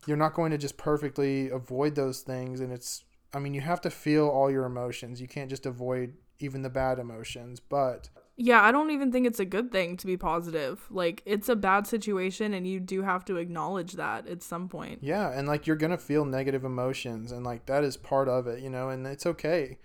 You're 0.08 0.18
not 0.18 0.34
going 0.34 0.52
to 0.52 0.58
just 0.58 0.78
perfectly 0.78 1.50
avoid 1.50 1.96
those 1.96 2.22
things, 2.22 2.62
and 2.62 2.72
it's. 2.72 3.04
I 3.34 3.40
mean, 3.40 3.54
you 3.54 3.62
have 3.62 3.82
to 3.82 3.90
feel 3.90 4.30
all 4.30 4.50
your 4.50 4.66
emotions. 4.66 5.20
You 5.20 5.28
can't 5.28 5.50
just 5.50 5.66
avoid 5.66 6.14
even 6.40 6.62
the 6.62 6.70
bad 6.70 7.00
emotions, 7.00 7.60
but 7.60 8.10
yeah, 8.38 8.62
I 8.62 8.72
don't 8.72 8.92
even 8.92 9.12
think 9.12 9.26
it's 9.26 9.40
a 9.40 9.46
good 9.46 9.72
thing 9.72 9.96
to 9.98 10.06
be 10.06 10.18
positive. 10.18 10.86
Like, 10.90 11.22
it's 11.26 11.48
a 11.48 11.56
bad 11.56 11.88
situation, 11.88 12.54
and 12.54 12.68
you 12.68 12.80
do 12.80 13.02
have 13.02 13.24
to 13.26 13.38
acknowledge 13.38 13.94
that 13.94 14.28
at 14.28 14.44
some 14.44 14.68
point. 14.68 15.00
Yeah, 15.02 15.30
and 15.30 15.48
like 15.48 15.66
you're 15.68 15.76
gonna 15.76 15.98
feel 15.98 16.26
negative 16.26 16.66
emotions, 16.66 17.32
and 17.32 17.46
like 17.46 17.66
that 17.68 17.84
is 17.84 17.96
part 17.96 18.28
of 18.28 18.48
it, 18.48 18.62
you 18.62 18.70
know, 18.70 18.90
and 18.90 19.08
it's 19.08 19.26
okay. 19.26 19.78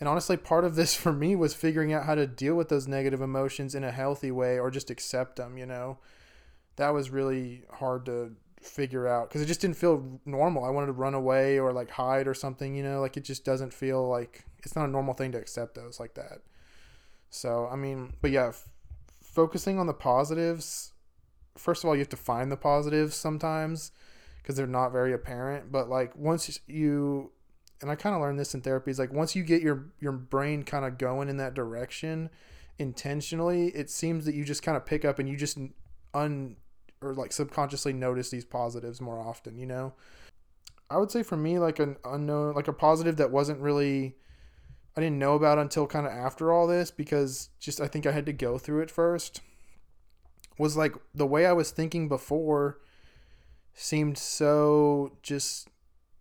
And 0.00 0.08
honestly, 0.08 0.36
part 0.36 0.64
of 0.64 0.76
this 0.76 0.94
for 1.02 1.12
me 1.12 1.34
was 1.34 1.54
figuring 1.54 1.92
out 1.92 2.04
how 2.04 2.14
to 2.14 2.26
deal 2.26 2.54
with 2.54 2.68
those 2.68 2.86
negative 2.86 3.20
emotions 3.20 3.74
in 3.74 3.84
a 3.84 3.90
healthy 3.90 4.30
way 4.30 4.58
or 4.58 4.70
just 4.70 4.90
accept 4.90 5.36
them, 5.36 5.58
you 5.58 5.66
know. 5.66 5.98
That 6.76 6.90
was 6.90 7.10
really 7.10 7.64
hard 7.72 8.06
to 8.06 8.36
figure 8.60 9.08
out 9.08 9.28
because 9.28 9.42
it 9.42 9.46
just 9.46 9.60
didn't 9.60 9.76
feel 9.76 10.20
normal. 10.24 10.64
I 10.64 10.70
wanted 10.70 10.86
to 10.86 10.92
run 10.92 11.14
away 11.14 11.58
or 11.58 11.72
like 11.72 11.90
hide 11.90 12.28
or 12.28 12.34
something, 12.34 12.76
you 12.76 12.84
know, 12.84 13.00
like 13.00 13.16
it 13.16 13.24
just 13.24 13.44
doesn't 13.44 13.74
feel 13.74 14.06
like 14.08 14.44
it's 14.60 14.76
not 14.76 14.88
a 14.88 14.92
normal 14.92 15.14
thing 15.14 15.32
to 15.32 15.38
accept 15.38 15.74
those 15.74 15.98
like 15.98 16.14
that. 16.14 16.42
So, 17.30 17.68
I 17.70 17.76
mean, 17.76 18.14
but 18.20 18.30
yeah, 18.30 18.48
f- 18.48 18.68
focusing 19.22 19.78
on 19.78 19.86
the 19.86 19.94
positives, 19.94 20.92
first 21.56 21.84
of 21.84 21.88
all, 21.88 21.94
you 21.94 22.00
have 22.00 22.08
to 22.10 22.16
find 22.16 22.50
the 22.50 22.56
positives 22.56 23.14
sometimes 23.14 23.92
because 24.42 24.56
they're 24.56 24.66
not 24.66 24.92
very 24.92 25.12
apparent. 25.12 25.70
But 25.70 25.88
like 25.88 26.16
once 26.16 26.58
you, 26.66 27.32
and 27.80 27.90
I 27.90 27.96
kind 27.96 28.14
of 28.14 28.22
learned 28.22 28.38
this 28.38 28.54
in 28.54 28.62
therapy, 28.62 28.90
is 28.90 28.98
like 28.98 29.12
once 29.12 29.36
you 29.36 29.42
get 29.42 29.62
your, 29.62 29.86
your 30.00 30.12
brain 30.12 30.62
kind 30.62 30.84
of 30.84 30.98
going 30.98 31.28
in 31.28 31.36
that 31.36 31.54
direction 31.54 32.30
intentionally, 32.78 33.68
it 33.68 33.90
seems 33.90 34.24
that 34.24 34.34
you 34.34 34.44
just 34.44 34.62
kind 34.62 34.76
of 34.76 34.86
pick 34.86 35.04
up 35.04 35.18
and 35.18 35.28
you 35.28 35.36
just 35.36 35.58
un, 36.14 36.56
or 37.00 37.14
like 37.14 37.32
subconsciously 37.32 37.92
notice 37.92 38.30
these 38.30 38.44
positives 38.44 39.00
more 39.00 39.20
often, 39.20 39.58
you 39.58 39.66
know? 39.66 39.92
I 40.90 40.96
would 40.96 41.10
say 41.10 41.22
for 41.22 41.36
me, 41.36 41.58
like 41.58 41.78
an 41.78 41.96
unknown, 42.04 42.54
like 42.54 42.68
a 42.68 42.72
positive 42.72 43.18
that 43.18 43.30
wasn't 43.30 43.60
really 43.60 44.16
I 44.98 45.00
didn't 45.00 45.20
know 45.20 45.36
about 45.36 45.58
until 45.58 45.86
kind 45.86 46.06
of 46.06 46.12
after 46.12 46.50
all 46.50 46.66
this 46.66 46.90
because 46.90 47.50
just 47.60 47.80
I 47.80 47.86
think 47.86 48.04
I 48.04 48.10
had 48.10 48.26
to 48.26 48.32
go 48.32 48.58
through 48.58 48.80
it 48.80 48.90
first. 48.90 49.40
Was 50.58 50.76
like 50.76 50.92
the 51.14 51.24
way 51.24 51.46
I 51.46 51.52
was 51.52 51.70
thinking 51.70 52.08
before 52.08 52.80
seemed 53.74 54.18
so 54.18 55.12
just 55.22 55.68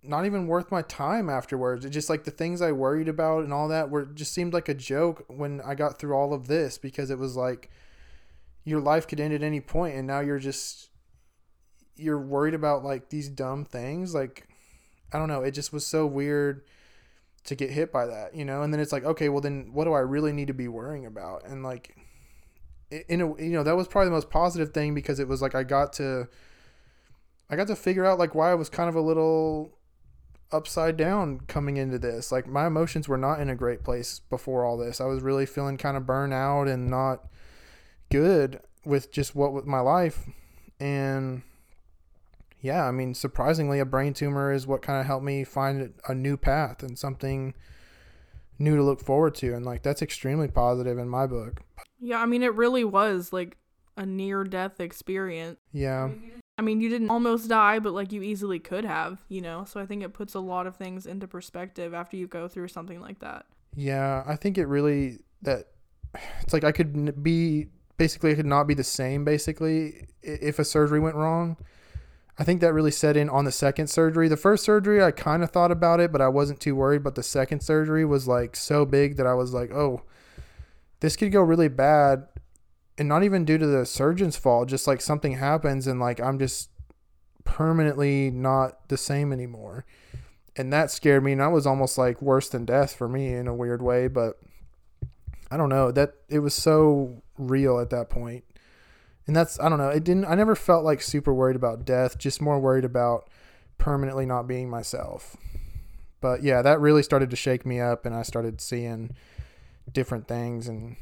not 0.04 0.28
even 0.28 0.46
worth 0.46 0.72
my 0.72 0.84
time 0.84 1.28
afterwards. 1.28 1.86
It 1.86 1.90
just 1.90 2.08
like 2.08 2.24
the 2.24 2.30
things 2.30 2.62
I 2.62 2.72
worried 2.72 3.08
about 3.08 3.44
and 3.44 3.52
all 3.52 3.68
that 3.70 3.90
were 3.90 4.06
just 4.06 4.32
seemed 4.32 4.54
like 4.54 4.70
a 4.70 4.76
joke 4.76 5.26
when 5.28 5.60
I 5.62 5.74
got 5.74 5.98
through 5.98 6.14
all 6.14 6.32
of 6.32 6.46
this 6.46 6.78
because 6.78 7.10
it 7.10 7.18
was 7.18 7.36
like 7.36 7.72
your 8.64 8.80
life 8.80 9.08
could 9.08 9.20
end 9.20 9.34
at 9.34 9.42
any 9.42 9.60
point 9.60 9.96
and 9.96 10.06
now 10.06 10.20
you're 10.20 10.38
just 10.38 10.92
you're 11.96 12.22
worried 12.22 12.54
about 12.54 12.84
like 12.84 13.10
these 13.10 13.28
dumb 13.28 13.66
things 13.66 14.14
like 14.14 14.48
I 15.12 15.18
don't 15.18 15.30
know, 15.30 15.42
it 15.42 15.56
just 15.56 15.74
was 15.74 15.84
so 15.84 16.06
weird 16.06 16.62
to 17.48 17.56
get 17.56 17.72
hit 17.72 17.92
by 17.92 18.06
that, 18.06 18.36
you 18.36 18.46
know? 18.46 18.62
And 18.62 18.74
then 18.74 18.80
it's 18.80 18.92
like, 18.92 19.04
okay, 19.04 19.30
well 19.30 19.42
then 19.42 19.70
what 19.74 19.86
do 19.86 19.94
I 19.94 20.00
really 20.00 20.32
need 20.32 20.48
to 20.48 20.54
be 20.54 20.68
worrying 20.68 21.06
about? 21.06 21.46
And 21.46 21.64
like 21.64 21.96
in 22.92 23.22
a 23.22 23.42
you 23.42 23.50
know, 23.50 23.64
that 23.64 23.76
was 23.76 23.88
probably 23.88 24.08
the 24.08 24.16
most 24.16 24.30
positive 24.30 24.74
thing 24.74 24.94
because 24.94 25.20
it 25.20 25.28
was 25.28 25.42
like 25.42 25.56
I 25.56 25.64
got 25.64 25.94
to 25.94 26.28
I 27.50 27.56
got 27.56 27.68
to 27.68 27.76
figure 27.76 28.06
out 28.06 28.20
like 28.20 28.36
why 28.36 28.52
I 28.52 28.56
was 28.56 28.70
kind 28.70 28.90
of 28.90 28.96
a 28.96 29.02
little 29.02 29.78
upside 30.52 30.98
down 30.98 31.42
coming 31.48 31.78
into 31.78 31.98
this. 31.98 32.32
Like 32.32 32.48
my 32.48 32.68
emotions 32.68 33.08
were 33.08 33.18
not 33.18 33.40
in 33.40 33.50
a 33.50 33.56
great 33.56 33.84
place 33.84 34.20
before 34.30 34.66
all 34.66 34.78
this. 34.78 35.02
I 35.02 35.06
was 35.06 35.22
really 35.22 35.46
feeling 35.46 35.78
kind 35.78 35.98
of 35.98 36.06
burned 36.06 36.34
out 36.34 36.68
and 36.68 36.90
not 36.90 37.28
good 38.10 38.62
with 38.86 39.12
just 39.12 39.36
what 39.36 39.54
with 39.54 39.66
my 39.66 39.80
life 39.80 40.26
and 40.80 41.42
yeah, 42.62 42.86
I 42.86 42.92
mean, 42.92 43.14
surprisingly, 43.14 43.80
a 43.80 43.86
brain 43.86 44.14
tumor 44.14 44.52
is 44.52 44.66
what 44.66 44.82
kind 44.82 45.00
of 45.00 45.06
helped 45.06 45.26
me 45.26 45.44
find 45.44 45.94
a 46.08 46.16
new 46.16 46.38
path 46.38 46.84
and 46.84 46.98
something 46.98 47.54
new 48.60 48.76
to 48.76 48.84
look 48.84 49.00
forward 49.00 49.36
to. 49.36 49.54
And 49.54 49.66
like, 49.66 49.84
that's 49.84 50.02
extremely 50.02 50.48
positive 50.48 50.98
in 50.98 51.08
my 51.10 51.28
book. 51.28 51.62
Yeah, 52.00 52.20
I 52.20 52.26
mean, 52.26 52.44
it 52.44 52.54
really 52.54 52.84
was 52.84 53.32
like 53.32 53.58
a 53.96 54.06
near 54.06 54.44
death 54.44 54.80
experience. 54.80 55.60
Yeah. 55.72 56.10
I 56.58 56.64
mean, 56.64 56.82
you 56.82 56.90
didn't 56.90 57.10
almost 57.10 57.48
die, 57.50 57.78
but 57.80 57.94
like 57.94 58.12
you 58.12 58.24
easily 58.24 58.60
could 58.60 58.86
have, 58.86 59.24
you 59.30 59.42
know? 59.42 59.64
So 59.66 59.80
I 59.80 59.86
think 59.86 60.04
it 60.04 60.14
puts 60.14 60.34
a 60.34 60.40
lot 60.40 60.66
of 60.66 60.76
things 60.76 61.06
into 61.06 61.28
perspective 61.28 61.94
after 61.94 62.18
you 62.18 62.28
go 62.28 62.48
through 62.48 62.70
something 62.70 63.00
like 63.00 63.20
that. 63.20 63.46
Yeah, 63.76 64.24
I 64.26 64.36
think 64.36 64.58
it 64.58 64.66
really, 64.66 65.20
that 65.44 65.68
it's 66.42 66.54
like 66.54 66.64
I 66.64 66.72
could 66.72 67.22
be, 67.22 67.68
basically, 67.98 68.32
I 68.32 68.36
could 68.36 68.48
not 68.48 68.66
be 68.66 68.74
the 68.74 68.84
same, 68.84 69.24
basically, 69.24 70.08
if 70.24 70.58
a 70.58 70.66
surgery 70.66 71.00
went 71.00 71.16
wrong. 71.16 71.58
I 72.40 72.44
think 72.44 72.62
that 72.62 72.74
really 72.74 72.92
set 72.92 73.18
in 73.18 73.30
on 73.30 73.46
the 73.46 73.52
second 73.52 73.88
surgery. 73.88 74.28
The 74.28 74.38
first 74.38 74.64
surgery, 74.64 75.04
I 75.04 75.12
kind 75.12 75.44
of 75.44 75.50
thought 75.50 75.72
about 75.72 76.00
it, 76.00 76.12
but 76.12 76.22
I 76.22 76.28
wasn't 76.28 76.60
too 76.60 76.76
worried. 76.76 77.04
But 77.04 77.16
the 77.16 77.24
second 77.24 77.62
surgery 77.62 78.06
was 78.06 78.28
like 78.28 78.56
so 78.56 78.86
big 78.86 79.18
that 79.18 79.26
I 79.26 79.34
was 79.34 79.54
like, 79.54 79.72
oh, 79.72 80.04
this 81.00 81.16
could 81.16 81.32
go 81.32 81.42
really 81.42 81.68
bad. 81.68 82.28
And 83.00 83.08
not 83.08 83.24
even 83.24 83.46
due 83.46 83.58
to 83.58 83.66
the 83.66 83.86
surgeon's 83.86 84.38
fault, 84.38 84.70
just 84.70 84.88
like 84.88 85.02
something 85.02 85.34
happens 85.34 85.88
and 85.88 86.00
like 86.00 86.20
I'm 86.20 86.40
just 86.40 86.70
permanently 87.44 88.30
not 88.30 88.88
the 88.90 88.98
same 88.98 89.32
anymore. 89.34 89.86
And 90.56 90.74
that 90.74 90.92
scared 90.92 91.24
me. 91.24 91.32
And 91.32 91.42
that 91.42 91.52
was 91.52 91.68
almost 91.68 91.98
like 91.98 92.22
worse 92.22 92.50
than 92.50 92.66
death 92.66 92.96
for 92.96 93.08
me 93.08 93.34
in 93.34 93.48
a 93.48 93.54
weird 93.54 93.82
way. 93.82 94.08
But 94.08 94.40
I 95.50 95.58
don't 95.58 95.70
know. 95.70 95.92
That 95.92 96.14
it 96.30 96.40
was 96.40 96.54
so 96.54 97.24
real 97.38 97.80
at 97.80 97.90
that 97.92 98.10
point 98.10 98.44
and 99.28 99.36
that's 99.36 99.60
I 99.60 99.70
don't 99.70 99.78
know. 99.78 99.90
It 99.90 100.04
didn't. 100.04 100.26
I 100.26 100.36
never 100.36 100.56
felt 100.56 100.84
like 100.84 101.02
super 101.02 101.34
worried 101.34 101.56
about 101.56 101.86
death. 101.86 102.18
Just 102.18 102.42
more 102.42 102.60
worried 102.60 102.86
about 102.86 103.30
permanently 103.78 104.26
not 104.26 104.48
being 104.48 104.70
myself. 104.70 105.38
But 106.20 106.42
yeah, 106.42 106.62
that 106.62 106.80
really 106.80 107.04
started 107.04 107.30
to 107.30 107.36
shake 107.36 107.66
me 107.66 107.80
up, 107.80 108.06
and 108.06 108.16
I 108.16 108.24
started 108.24 108.60
seeing 108.60 109.16
different 109.92 110.28
things, 110.28 110.68
and 110.68 110.96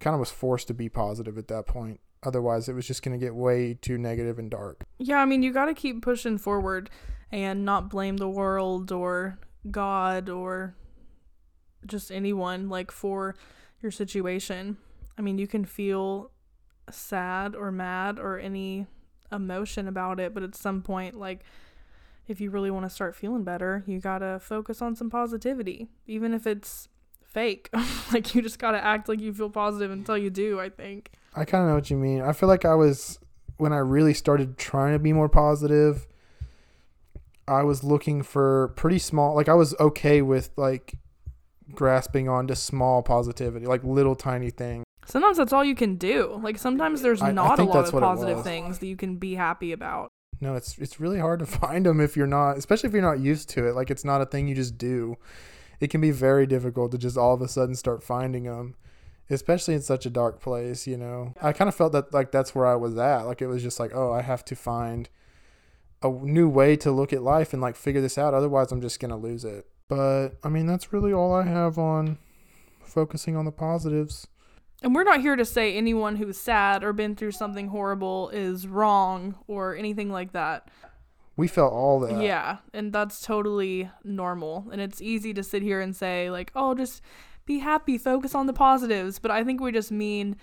kind 0.00 0.14
of 0.14 0.20
was 0.20 0.30
forced 0.30 0.66
to 0.68 0.74
be 0.74 0.88
positive 0.88 1.38
at 1.38 1.48
that 1.48 1.66
point. 1.66 2.00
Otherwise, 2.24 2.68
it 2.68 2.74
was 2.74 2.86
just 2.86 3.02
going 3.02 3.18
to 3.18 3.24
get 3.24 3.34
way 3.34 3.74
too 3.74 3.98
negative 3.98 4.38
and 4.38 4.50
dark. 4.50 4.84
Yeah, 4.98 5.18
I 5.18 5.24
mean, 5.24 5.42
you 5.42 5.52
got 5.52 5.66
to 5.66 5.74
keep 5.74 6.02
pushing 6.02 6.38
forward 6.38 6.90
and 7.30 7.64
not 7.64 7.88
blame 7.88 8.16
the 8.16 8.28
world 8.28 8.92
or 8.92 9.38
God 9.70 10.28
or 10.28 10.74
just 11.86 12.10
anyone 12.10 12.68
like 12.68 12.90
for 12.90 13.34
your 13.80 13.90
situation. 13.90 14.76
I 15.16 15.22
mean, 15.22 15.38
you 15.38 15.46
can 15.46 15.64
feel 15.64 16.31
sad 16.94 17.54
or 17.54 17.70
mad 17.70 18.18
or 18.18 18.38
any 18.38 18.86
emotion 19.30 19.88
about 19.88 20.20
it, 20.20 20.34
but 20.34 20.42
at 20.42 20.54
some 20.54 20.82
point, 20.82 21.18
like, 21.18 21.40
if 22.28 22.40
you 22.40 22.50
really 22.50 22.70
want 22.70 22.86
to 22.86 22.90
start 22.90 23.14
feeling 23.14 23.44
better, 23.44 23.82
you 23.86 23.98
gotta 23.98 24.38
focus 24.40 24.80
on 24.80 24.94
some 24.94 25.10
positivity, 25.10 25.88
even 26.06 26.32
if 26.32 26.46
it's 26.46 26.88
fake. 27.24 27.70
like, 28.12 28.34
you 28.34 28.42
just 28.42 28.58
gotta 28.58 28.82
act 28.82 29.08
like 29.08 29.20
you 29.20 29.32
feel 29.32 29.50
positive 29.50 29.90
until 29.90 30.16
you 30.16 30.30
do, 30.30 30.60
I 30.60 30.68
think. 30.68 31.10
I 31.34 31.44
kind 31.44 31.64
of 31.64 31.68
know 31.70 31.74
what 31.74 31.90
you 31.90 31.96
mean. 31.96 32.20
I 32.20 32.32
feel 32.32 32.48
like 32.48 32.64
I 32.64 32.74
was, 32.74 33.18
when 33.56 33.72
I 33.72 33.78
really 33.78 34.14
started 34.14 34.58
trying 34.58 34.92
to 34.92 34.98
be 34.98 35.12
more 35.12 35.28
positive, 35.28 36.06
I 37.48 37.64
was 37.64 37.82
looking 37.82 38.22
for 38.22 38.68
pretty 38.76 38.98
small, 38.98 39.34
like, 39.34 39.48
I 39.48 39.54
was 39.54 39.74
okay 39.80 40.22
with, 40.22 40.50
like, 40.56 40.94
grasping 41.74 42.28
onto 42.28 42.54
small 42.54 43.02
positivity, 43.02 43.66
like 43.66 43.82
little 43.82 44.14
tiny 44.14 44.50
things. 44.50 44.84
Sometimes 45.06 45.36
that's 45.36 45.52
all 45.52 45.64
you 45.64 45.74
can 45.74 45.96
do. 45.96 46.40
Like 46.42 46.58
sometimes 46.58 47.02
there's 47.02 47.22
I, 47.22 47.32
not 47.32 47.58
I 47.58 47.64
a 47.64 47.66
lot 47.66 47.84
of 47.86 48.00
positive 48.00 48.44
things 48.44 48.78
that 48.78 48.86
you 48.86 48.96
can 48.96 49.16
be 49.16 49.34
happy 49.34 49.72
about. 49.72 50.08
No, 50.40 50.54
it's 50.54 50.78
it's 50.78 51.00
really 51.00 51.18
hard 51.18 51.40
to 51.40 51.46
find 51.60 51.86
them 51.86 52.00
if 52.00 52.16
you're 52.16 52.26
not, 52.26 52.56
especially 52.56 52.88
if 52.88 52.92
you're 52.92 53.02
not 53.02 53.20
used 53.20 53.48
to 53.50 53.68
it. 53.68 53.74
Like 53.74 53.90
it's 53.90 54.04
not 54.04 54.20
a 54.20 54.26
thing 54.26 54.48
you 54.48 54.54
just 54.54 54.78
do. 54.78 55.16
It 55.80 55.90
can 55.90 56.00
be 56.00 56.12
very 56.12 56.46
difficult 56.46 56.92
to 56.92 56.98
just 56.98 57.16
all 57.16 57.34
of 57.34 57.42
a 57.42 57.48
sudden 57.48 57.74
start 57.74 58.04
finding 58.04 58.44
them, 58.44 58.76
especially 59.28 59.74
in 59.74 59.82
such 59.82 60.06
a 60.06 60.10
dark 60.10 60.40
place. 60.40 60.86
You 60.86 60.96
know, 60.96 61.34
I 61.42 61.52
kind 61.52 61.68
of 61.68 61.74
felt 61.74 61.92
that 61.92 62.12
like 62.12 62.30
that's 62.30 62.54
where 62.54 62.66
I 62.66 62.76
was 62.76 62.96
at. 62.96 63.22
Like 63.22 63.42
it 63.42 63.48
was 63.48 63.62
just 63.62 63.80
like, 63.80 63.92
oh, 63.94 64.12
I 64.12 64.22
have 64.22 64.44
to 64.46 64.56
find 64.56 65.08
a 66.02 66.08
new 66.08 66.48
way 66.48 66.76
to 66.76 66.90
look 66.90 67.12
at 67.12 67.22
life 67.22 67.52
and 67.52 67.62
like 67.62 67.76
figure 67.76 68.00
this 68.00 68.18
out. 68.18 68.34
Otherwise, 68.34 68.72
I'm 68.72 68.80
just 68.80 69.00
gonna 69.00 69.16
lose 69.16 69.44
it. 69.44 69.66
But 69.88 70.30
I 70.42 70.48
mean, 70.48 70.66
that's 70.66 70.92
really 70.92 71.12
all 71.12 71.34
I 71.34 71.44
have 71.44 71.78
on 71.78 72.18
focusing 72.84 73.36
on 73.36 73.44
the 73.44 73.52
positives. 73.52 74.26
And 74.82 74.94
we're 74.94 75.04
not 75.04 75.20
here 75.20 75.36
to 75.36 75.44
say 75.44 75.74
anyone 75.74 76.16
who's 76.16 76.36
sad 76.36 76.82
or 76.82 76.92
been 76.92 77.14
through 77.14 77.32
something 77.32 77.68
horrible 77.68 78.30
is 78.30 78.66
wrong 78.66 79.36
or 79.46 79.76
anything 79.76 80.10
like 80.10 80.32
that. 80.32 80.68
We 81.36 81.48
felt 81.48 81.72
all 81.72 82.00
that. 82.00 82.20
Yeah, 82.20 82.58
and 82.74 82.92
that's 82.92 83.22
totally 83.22 83.88
normal. 84.04 84.68
And 84.72 84.80
it's 84.80 85.00
easy 85.00 85.32
to 85.34 85.42
sit 85.42 85.62
here 85.62 85.80
and 85.80 85.94
say, 85.96 86.30
like, 86.30 86.52
oh, 86.54 86.74
just 86.74 87.00
be 87.46 87.60
happy, 87.60 87.96
focus 87.96 88.34
on 88.34 88.46
the 88.46 88.52
positives. 88.52 89.18
But 89.18 89.30
I 89.30 89.44
think 89.44 89.60
we 89.60 89.72
just 89.72 89.90
mean, 89.90 90.36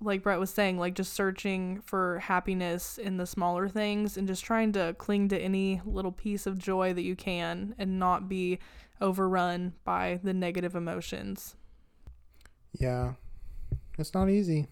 like 0.00 0.22
Brett 0.22 0.40
was 0.40 0.50
saying, 0.50 0.78
like 0.78 0.94
just 0.94 1.12
searching 1.12 1.80
for 1.80 2.18
happiness 2.18 2.98
in 2.98 3.16
the 3.16 3.26
smaller 3.26 3.68
things 3.68 4.16
and 4.16 4.28
just 4.28 4.44
trying 4.44 4.72
to 4.72 4.94
cling 4.98 5.28
to 5.28 5.38
any 5.38 5.80
little 5.84 6.12
piece 6.12 6.46
of 6.46 6.58
joy 6.58 6.92
that 6.92 7.02
you 7.02 7.16
can 7.16 7.74
and 7.78 7.98
not 7.98 8.28
be 8.28 8.58
overrun 9.00 9.72
by 9.84 10.20
the 10.22 10.34
negative 10.34 10.74
emotions. 10.74 11.56
Yeah, 12.78 13.14
it's 13.98 14.14
not 14.14 14.28
easy. 14.30 14.68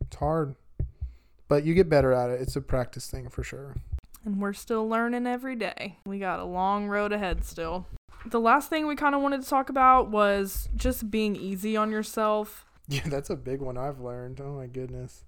It's 0.00 0.16
hard. 0.16 0.54
But 1.48 1.64
you 1.64 1.74
get 1.74 1.88
better 1.88 2.12
at 2.12 2.30
it. 2.30 2.40
It's 2.40 2.56
a 2.56 2.60
practice 2.60 3.08
thing 3.08 3.28
for 3.28 3.44
sure. 3.44 3.76
And 4.24 4.40
we're 4.40 4.52
still 4.52 4.88
learning 4.88 5.26
every 5.26 5.54
day. 5.54 5.98
We 6.04 6.18
got 6.18 6.40
a 6.40 6.44
long 6.44 6.88
road 6.88 7.12
ahead 7.12 7.44
still. 7.44 7.86
The 8.24 8.40
last 8.40 8.68
thing 8.68 8.86
we 8.86 8.96
kind 8.96 9.14
of 9.14 9.22
wanted 9.22 9.42
to 9.42 9.48
talk 9.48 9.68
about 9.68 10.10
was 10.10 10.68
just 10.74 11.10
being 11.10 11.36
easy 11.36 11.76
on 11.76 11.90
yourself. 11.90 12.64
Yeah, 12.88 13.02
that's 13.06 13.30
a 13.30 13.34
big 13.34 13.60
one 13.60 13.76
I've 13.76 13.98
learned. 13.98 14.40
Oh 14.40 14.52
my 14.52 14.68
goodness. 14.68 15.24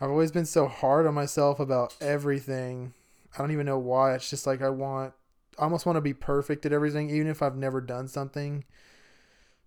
I've 0.00 0.10
always 0.10 0.30
been 0.30 0.46
so 0.46 0.68
hard 0.68 1.08
on 1.08 1.14
myself 1.14 1.58
about 1.58 1.96
everything. 2.00 2.94
I 3.34 3.38
don't 3.38 3.50
even 3.50 3.66
know 3.66 3.80
why. 3.80 4.14
It's 4.14 4.30
just 4.30 4.46
like 4.46 4.62
I 4.62 4.68
want 4.68 5.12
I 5.58 5.64
almost 5.64 5.86
want 5.86 5.96
to 5.96 6.00
be 6.00 6.14
perfect 6.14 6.64
at 6.64 6.72
everything 6.72 7.10
even 7.10 7.26
if 7.26 7.42
I've 7.42 7.56
never 7.56 7.80
done 7.80 8.06
something 8.06 8.62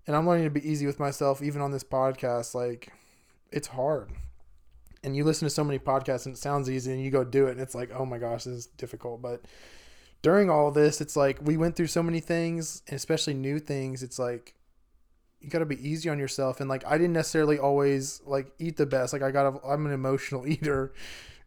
and 0.08 0.16
I'm 0.16 0.28
learning 0.28 0.46
to 0.46 0.50
be 0.50 0.68
easy 0.68 0.86
with 0.86 1.00
myself 1.00 1.42
even 1.42 1.62
on 1.62 1.72
this 1.72 1.84
podcast 1.84 2.54
like 2.54 2.92
it's 3.52 3.68
hard. 3.68 4.12
And 5.04 5.16
you 5.16 5.24
listen 5.24 5.46
to 5.46 5.54
so 5.54 5.64
many 5.64 5.78
podcasts 5.78 6.26
and 6.26 6.36
it 6.36 6.40
sounds 6.40 6.70
easy 6.70 6.92
and 6.92 7.04
you 7.04 7.12
go 7.12 7.24
do 7.24 7.48
it 7.48 7.52
and 7.52 7.62
it's 7.62 7.76
like 7.76 7.92
oh 7.94 8.06
my 8.06 8.18
gosh 8.18 8.44
this 8.46 8.54
is 8.54 8.66
difficult. 8.66 9.22
But 9.22 9.42
during 10.22 10.50
all 10.50 10.72
this 10.72 11.02
it's 11.02 11.16
like 11.16 11.40
we 11.42 11.58
went 11.58 11.76
through 11.76 11.88
so 11.88 12.04
many 12.04 12.20
things 12.20 12.82
and 12.88 12.96
especially 12.96 13.34
new 13.34 13.60
things 13.60 14.02
it's 14.02 14.18
like 14.18 14.56
you 15.40 15.50
got 15.50 15.60
to 15.60 15.66
be 15.66 15.88
easy 15.88 16.10
on 16.10 16.20
yourself. 16.20 16.60
And 16.60 16.70
like 16.70 16.86
i 16.86 16.98
didn't 16.98 17.14
necessarily 17.14 17.58
always 17.58 18.22
like 18.26 18.52
eat 18.60 18.78
the 18.78 18.86
best. 18.86 19.14
Like 19.14 19.24
i 19.24 19.32
got 19.32 19.60
i'm 19.66 19.86
an 19.86 19.92
emotional 19.92 20.48
eater. 20.48 20.94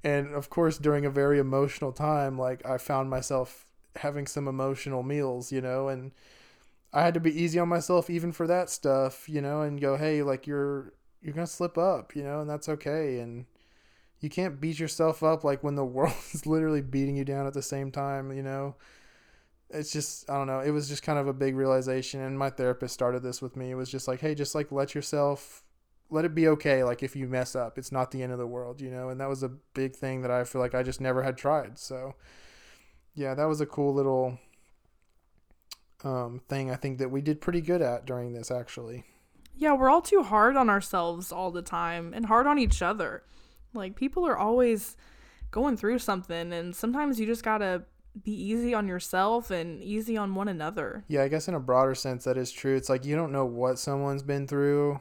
And 0.04 0.34
of 0.34 0.50
course 0.50 0.78
during 0.78 1.04
a 1.04 1.10
very 1.10 1.38
emotional 1.38 1.92
time 1.92 2.38
like 2.38 2.64
i 2.66 2.78
found 2.78 3.10
myself 3.10 3.66
having 3.96 4.26
some 4.26 4.46
emotional 4.46 5.02
meals 5.02 5.50
you 5.50 5.60
know 5.60 5.88
and 5.88 6.12
I 6.92 7.02
had 7.02 7.14
to 7.14 7.20
be 7.20 7.42
easy 7.42 7.58
on 7.58 7.68
myself 7.68 8.08
even 8.08 8.32
for 8.32 8.46
that 8.46 8.70
stuff, 8.70 9.28
you 9.28 9.40
know, 9.40 9.62
and 9.62 9.80
go, 9.80 9.96
hey, 9.96 10.22
like 10.22 10.46
you're 10.46 10.94
you're 11.20 11.34
gonna 11.34 11.46
slip 11.46 11.76
up, 11.76 12.16
you 12.16 12.22
know, 12.22 12.40
and 12.40 12.48
that's 12.48 12.68
okay. 12.68 13.18
And 13.20 13.46
you 14.20 14.28
can't 14.30 14.60
beat 14.60 14.78
yourself 14.78 15.22
up 15.22 15.44
like 15.44 15.62
when 15.62 15.74
the 15.74 15.84
world 15.84 16.14
is 16.32 16.46
literally 16.46 16.82
beating 16.82 17.16
you 17.16 17.24
down 17.24 17.46
at 17.46 17.54
the 17.54 17.62
same 17.62 17.90
time, 17.90 18.32
you 18.32 18.42
know. 18.42 18.76
It's 19.70 19.92
just 19.92 20.30
I 20.30 20.34
don't 20.34 20.46
know. 20.46 20.60
It 20.60 20.70
was 20.70 20.88
just 20.88 21.02
kind 21.02 21.18
of 21.18 21.28
a 21.28 21.32
big 21.34 21.54
realization, 21.54 22.20
and 22.22 22.38
my 22.38 22.50
therapist 22.50 22.94
started 22.94 23.22
this 23.22 23.42
with 23.42 23.54
me. 23.56 23.70
It 23.70 23.74
was 23.74 23.90
just 23.90 24.08
like, 24.08 24.20
hey, 24.20 24.34
just 24.34 24.54
like 24.54 24.72
let 24.72 24.94
yourself, 24.94 25.62
let 26.10 26.24
it 26.24 26.34
be 26.34 26.48
okay. 26.48 26.84
Like 26.84 27.02
if 27.02 27.14
you 27.14 27.28
mess 27.28 27.54
up, 27.54 27.76
it's 27.76 27.92
not 27.92 28.10
the 28.10 28.22
end 28.22 28.32
of 28.32 28.38
the 28.38 28.46
world, 28.46 28.80
you 28.80 28.90
know. 28.90 29.10
And 29.10 29.20
that 29.20 29.28
was 29.28 29.42
a 29.42 29.50
big 29.74 29.94
thing 29.94 30.22
that 30.22 30.30
I 30.30 30.44
feel 30.44 30.62
like 30.62 30.74
I 30.74 30.82
just 30.82 31.02
never 31.02 31.22
had 31.22 31.36
tried. 31.36 31.78
So, 31.78 32.14
yeah, 33.14 33.34
that 33.34 33.44
was 33.44 33.60
a 33.60 33.66
cool 33.66 33.92
little 33.92 34.38
um, 36.04 36.40
thing 36.48 36.70
I 36.70 36.76
think 36.76 36.98
that 36.98 37.10
we 37.10 37.20
did 37.20 37.40
pretty 37.40 37.60
good 37.60 37.82
at 37.82 38.06
during 38.06 38.32
this, 38.32 38.50
actually. 38.50 39.04
Yeah, 39.56 39.74
we're 39.74 39.90
all 39.90 40.02
too 40.02 40.22
hard 40.22 40.56
on 40.56 40.70
ourselves 40.70 41.32
all 41.32 41.50
the 41.50 41.62
time 41.62 42.12
and 42.14 42.26
hard 42.26 42.46
on 42.46 42.58
each 42.58 42.80
other. 42.82 43.24
Like, 43.74 43.96
people 43.96 44.26
are 44.26 44.36
always 44.36 44.96
going 45.50 45.76
through 45.76 45.98
something, 45.98 46.52
and 46.52 46.74
sometimes 46.74 47.18
you 47.18 47.26
just 47.26 47.42
gotta 47.42 47.84
be 48.22 48.32
easy 48.32 48.74
on 48.74 48.88
yourself 48.88 49.50
and 49.50 49.82
easy 49.82 50.16
on 50.16 50.34
one 50.34 50.48
another. 50.48 51.04
Yeah, 51.08 51.22
I 51.22 51.28
guess 51.28 51.48
in 51.48 51.54
a 51.54 51.60
broader 51.60 51.94
sense, 51.94 52.24
that 52.24 52.36
is 52.36 52.50
true. 52.50 52.76
It's 52.76 52.88
like 52.88 53.04
you 53.04 53.16
don't 53.16 53.32
know 53.32 53.44
what 53.44 53.78
someone's 53.78 54.22
been 54.22 54.46
through 54.46 55.00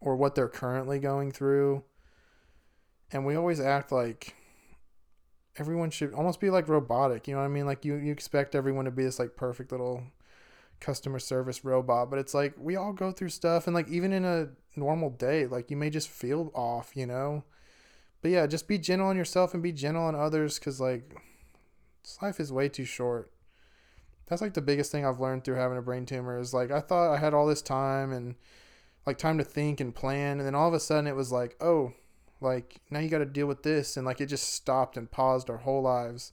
or 0.00 0.16
what 0.16 0.34
they're 0.34 0.48
currently 0.48 0.98
going 0.98 1.32
through. 1.32 1.84
And 3.10 3.24
we 3.24 3.36
always 3.36 3.60
act 3.60 3.90
like 3.90 4.34
everyone 5.56 5.90
should 5.90 6.12
almost 6.12 6.40
be 6.40 6.50
like 6.50 6.68
robotic. 6.68 7.26
You 7.26 7.34
know 7.34 7.40
what 7.40 7.46
I 7.46 7.48
mean? 7.48 7.66
Like 7.66 7.84
you, 7.84 7.94
you 7.96 8.12
expect 8.12 8.54
everyone 8.54 8.84
to 8.84 8.90
be 8.90 9.04
this 9.04 9.18
like 9.18 9.36
perfect 9.36 9.72
little 9.72 10.02
customer 10.80 11.18
service 11.18 11.64
robot 11.64 12.08
but 12.08 12.18
it's 12.18 12.34
like 12.34 12.54
we 12.58 12.76
all 12.76 12.92
go 12.92 13.10
through 13.10 13.28
stuff 13.28 13.66
and 13.66 13.74
like 13.74 13.88
even 13.88 14.12
in 14.12 14.24
a 14.24 14.48
normal 14.76 15.10
day 15.10 15.46
like 15.46 15.70
you 15.70 15.76
may 15.76 15.90
just 15.90 16.08
feel 16.08 16.52
off 16.54 16.92
you 16.94 17.06
know 17.06 17.42
but 18.20 18.30
yeah, 18.30 18.46
just 18.46 18.66
be 18.66 18.78
gentle 18.78 19.08
on 19.08 19.16
yourself 19.16 19.54
and 19.54 19.62
be 19.62 19.72
gentle 19.72 20.04
on 20.04 20.14
others 20.14 20.58
because, 20.58 20.80
like, 20.80 21.14
life 22.20 22.40
is 22.40 22.52
way 22.52 22.68
too 22.68 22.84
short. 22.84 23.30
That's 24.26 24.42
like 24.42 24.54
the 24.54 24.60
biggest 24.60 24.90
thing 24.92 25.06
I've 25.06 25.20
learned 25.20 25.44
through 25.44 25.54
having 25.54 25.78
a 25.78 25.82
brain 25.82 26.04
tumor 26.04 26.38
is 26.38 26.52
like, 26.52 26.70
I 26.70 26.80
thought 26.80 27.12
I 27.12 27.18
had 27.18 27.32
all 27.32 27.46
this 27.46 27.62
time 27.62 28.12
and 28.12 28.34
like 29.06 29.16
time 29.16 29.38
to 29.38 29.44
think 29.44 29.80
and 29.80 29.94
plan. 29.94 30.38
And 30.38 30.46
then 30.46 30.54
all 30.54 30.68
of 30.68 30.74
a 30.74 30.80
sudden 30.80 31.06
it 31.06 31.16
was 31.16 31.32
like, 31.32 31.56
oh, 31.62 31.94
like 32.40 32.80
now 32.90 32.98
you 32.98 33.08
got 33.08 33.18
to 33.18 33.24
deal 33.26 33.46
with 33.46 33.62
this. 33.62 33.96
And 33.96 34.04
like 34.04 34.20
it 34.20 34.26
just 34.26 34.52
stopped 34.52 34.98
and 34.98 35.10
paused 35.10 35.48
our 35.48 35.56
whole 35.58 35.80
lives. 35.80 36.32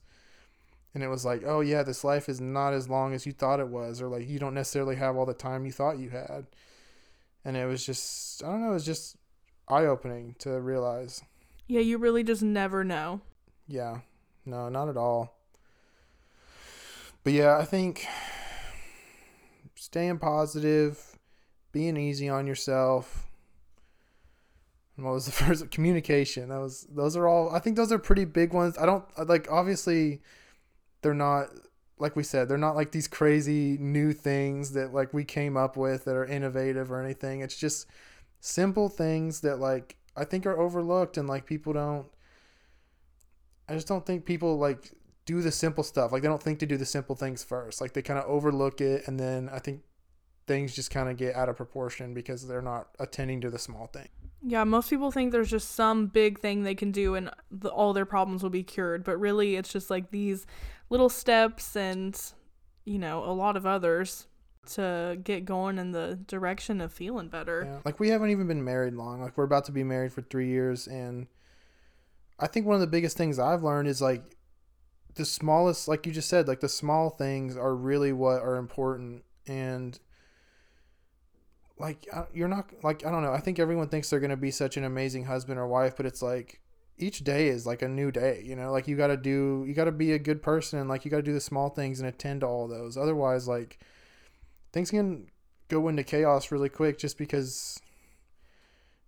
And 0.94 1.02
it 1.02 1.08
was 1.08 1.24
like, 1.24 1.42
oh, 1.44 1.60
yeah, 1.60 1.82
this 1.82 2.04
life 2.04 2.28
is 2.28 2.40
not 2.40 2.72
as 2.72 2.88
long 2.88 3.12
as 3.12 3.26
you 3.26 3.32
thought 3.32 3.60
it 3.60 3.68
was, 3.68 4.00
or 4.00 4.08
like 4.08 4.28
you 4.28 4.38
don't 4.38 4.54
necessarily 4.54 4.96
have 4.96 5.16
all 5.16 5.26
the 5.26 5.34
time 5.34 5.66
you 5.66 5.72
thought 5.72 5.98
you 5.98 6.10
had. 6.10 6.46
And 7.44 7.56
it 7.56 7.66
was 7.66 7.84
just, 7.84 8.42
I 8.42 8.48
don't 8.48 8.62
know, 8.62 8.70
it 8.70 8.74
was 8.74 8.86
just 8.86 9.16
eye 9.68 9.84
opening 9.84 10.36
to 10.38 10.60
realize. 10.60 11.22
Yeah, 11.66 11.80
you 11.80 11.98
really 11.98 12.22
just 12.22 12.42
never 12.42 12.82
know. 12.82 13.20
Yeah, 13.68 13.98
no, 14.44 14.68
not 14.68 14.88
at 14.88 14.96
all. 14.96 15.36
But 17.24 17.32
yeah, 17.32 17.58
I 17.58 17.64
think 17.64 18.06
staying 19.74 20.18
positive, 20.18 21.18
being 21.72 21.96
easy 21.96 22.28
on 22.28 22.46
yourself. 22.46 23.26
And 24.96 25.04
what 25.04 25.14
was 25.14 25.26
the 25.26 25.32
first 25.44 25.70
communication? 25.70 26.48
That 26.48 26.60
was 26.60 26.86
those 26.88 27.16
are 27.16 27.26
all 27.26 27.50
I 27.54 27.58
think 27.58 27.76
those 27.76 27.90
are 27.92 27.98
pretty 27.98 28.24
big 28.24 28.52
ones. 28.52 28.78
I 28.78 28.86
don't 28.86 29.04
like 29.28 29.48
obviously 29.50 30.20
they're 31.06 31.14
not 31.14 31.50
like 31.98 32.16
we 32.16 32.24
said, 32.24 32.48
they're 32.48 32.58
not 32.58 32.74
like 32.74 32.90
these 32.90 33.06
crazy 33.06 33.78
new 33.78 34.12
things 34.12 34.72
that 34.72 34.92
like 34.92 35.14
we 35.14 35.24
came 35.24 35.56
up 35.56 35.76
with 35.76 36.04
that 36.04 36.16
are 36.16 36.26
innovative 36.26 36.90
or 36.90 37.00
anything. 37.00 37.42
It's 37.42 37.56
just 37.56 37.86
simple 38.40 38.88
things 38.88 39.40
that 39.42 39.60
like 39.60 39.94
I 40.16 40.24
think 40.24 40.46
are 40.46 40.58
overlooked 40.58 41.16
and 41.16 41.28
like 41.28 41.46
people 41.46 41.72
don't 41.72 42.08
I 43.68 43.74
just 43.74 43.86
don't 43.86 44.04
think 44.04 44.24
people 44.24 44.58
like 44.58 44.90
do 45.26 45.40
the 45.40 45.52
simple 45.52 45.84
stuff. 45.84 46.10
Like 46.10 46.22
they 46.22 46.28
don't 46.28 46.42
think 46.42 46.58
to 46.58 46.66
do 46.66 46.76
the 46.76 46.84
simple 46.84 47.14
things 47.14 47.44
first. 47.44 47.80
Like 47.80 47.92
they 47.92 48.02
kind 48.02 48.18
of 48.18 48.26
overlook 48.26 48.80
it 48.80 49.06
and 49.06 49.20
then 49.20 49.48
I 49.48 49.60
think 49.60 49.82
things 50.48 50.74
just 50.74 50.90
kind 50.90 51.08
of 51.08 51.16
get 51.16 51.36
out 51.36 51.48
of 51.48 51.56
proportion 51.56 52.14
because 52.14 52.48
they're 52.48 52.60
not 52.60 52.88
attending 52.98 53.40
to 53.42 53.50
the 53.50 53.60
small 53.60 53.86
thing. 53.86 54.08
Yeah, 54.48 54.62
most 54.62 54.88
people 54.90 55.10
think 55.10 55.32
there's 55.32 55.50
just 55.50 55.72
some 55.72 56.06
big 56.06 56.38
thing 56.38 56.62
they 56.62 56.76
can 56.76 56.92
do 56.92 57.16
and 57.16 57.30
the, 57.50 57.68
all 57.68 57.92
their 57.92 58.06
problems 58.06 58.44
will 58.44 58.50
be 58.50 58.62
cured, 58.62 59.02
but 59.02 59.18
really 59.18 59.56
it's 59.56 59.72
just 59.72 59.90
like 59.90 60.12
these 60.12 60.46
little 60.88 61.08
steps 61.08 61.74
and 61.74 62.16
you 62.84 63.00
know, 63.00 63.24
a 63.24 63.34
lot 63.34 63.56
of 63.56 63.66
others 63.66 64.28
to 64.74 65.18
get 65.24 65.44
going 65.44 65.78
in 65.78 65.90
the 65.90 66.16
direction 66.28 66.80
of 66.80 66.92
feeling 66.92 67.28
better. 67.28 67.64
Yeah. 67.66 67.80
Like 67.84 67.98
we 67.98 68.10
haven't 68.10 68.30
even 68.30 68.46
been 68.46 68.62
married 68.62 68.94
long. 68.94 69.20
Like 69.20 69.36
we're 69.36 69.44
about 69.44 69.64
to 69.64 69.72
be 69.72 69.82
married 69.82 70.12
for 70.12 70.22
3 70.22 70.48
years 70.48 70.86
and 70.86 71.26
I 72.38 72.46
think 72.46 72.66
one 72.66 72.76
of 72.76 72.80
the 72.80 72.86
biggest 72.86 73.16
things 73.16 73.40
I've 73.40 73.64
learned 73.64 73.88
is 73.88 74.00
like 74.00 74.22
the 75.16 75.24
smallest 75.24 75.88
like 75.88 76.06
you 76.06 76.12
just 76.12 76.28
said, 76.28 76.46
like 76.46 76.60
the 76.60 76.68
small 76.68 77.10
things 77.10 77.56
are 77.56 77.74
really 77.74 78.12
what 78.12 78.42
are 78.42 78.56
important 78.56 79.24
and 79.48 79.98
like 81.78 82.06
you're 82.32 82.48
not 82.48 82.70
like 82.82 83.04
I 83.04 83.10
don't 83.10 83.22
know. 83.22 83.32
I 83.32 83.40
think 83.40 83.58
everyone 83.58 83.88
thinks 83.88 84.08
they're 84.10 84.20
going 84.20 84.30
to 84.30 84.36
be 84.36 84.50
such 84.50 84.76
an 84.76 84.84
amazing 84.84 85.24
husband 85.24 85.58
or 85.58 85.66
wife, 85.66 85.96
but 85.96 86.06
it's 86.06 86.22
like 86.22 86.60
each 86.98 87.24
day 87.24 87.48
is 87.48 87.66
like 87.66 87.82
a 87.82 87.88
new 87.88 88.10
day, 88.10 88.42
you 88.44 88.56
know? 88.56 88.72
Like 88.72 88.88
you 88.88 88.96
got 88.96 89.08
to 89.08 89.16
do 89.16 89.64
you 89.66 89.74
got 89.74 89.84
to 89.84 89.92
be 89.92 90.12
a 90.12 90.18
good 90.18 90.42
person 90.42 90.78
and 90.78 90.88
like 90.88 91.04
you 91.04 91.10
got 91.10 91.18
to 91.18 91.22
do 91.22 91.34
the 91.34 91.40
small 91.40 91.68
things 91.68 92.00
and 92.00 92.08
attend 92.08 92.40
to 92.40 92.46
all 92.46 92.66
those. 92.66 92.96
Otherwise 92.96 93.46
like 93.46 93.78
things 94.72 94.90
can 94.90 95.26
go 95.68 95.88
into 95.88 96.02
chaos 96.02 96.50
really 96.50 96.68
quick 96.68 96.98
just 96.98 97.18
because 97.18 97.80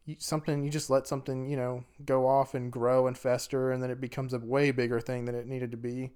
you, 0.04 0.16
something 0.18 0.62
you 0.62 0.70
just 0.70 0.90
let 0.90 1.07
something, 1.07 1.48
you 1.48 1.57
know, 1.57 1.85
go 2.04 2.26
off 2.26 2.54
and 2.54 2.70
grow 2.70 3.07
and 3.07 3.16
fester 3.16 3.70
and 3.70 3.83
then 3.83 3.90
it 3.90 4.00
becomes 4.00 4.35
a 4.35 4.38
way 4.38 4.70
bigger 4.70 5.00
thing 5.00 5.24
than 5.24 5.35
it 5.35 5.46
needed 5.46 5.70
to 5.70 5.76
be. 5.78 6.12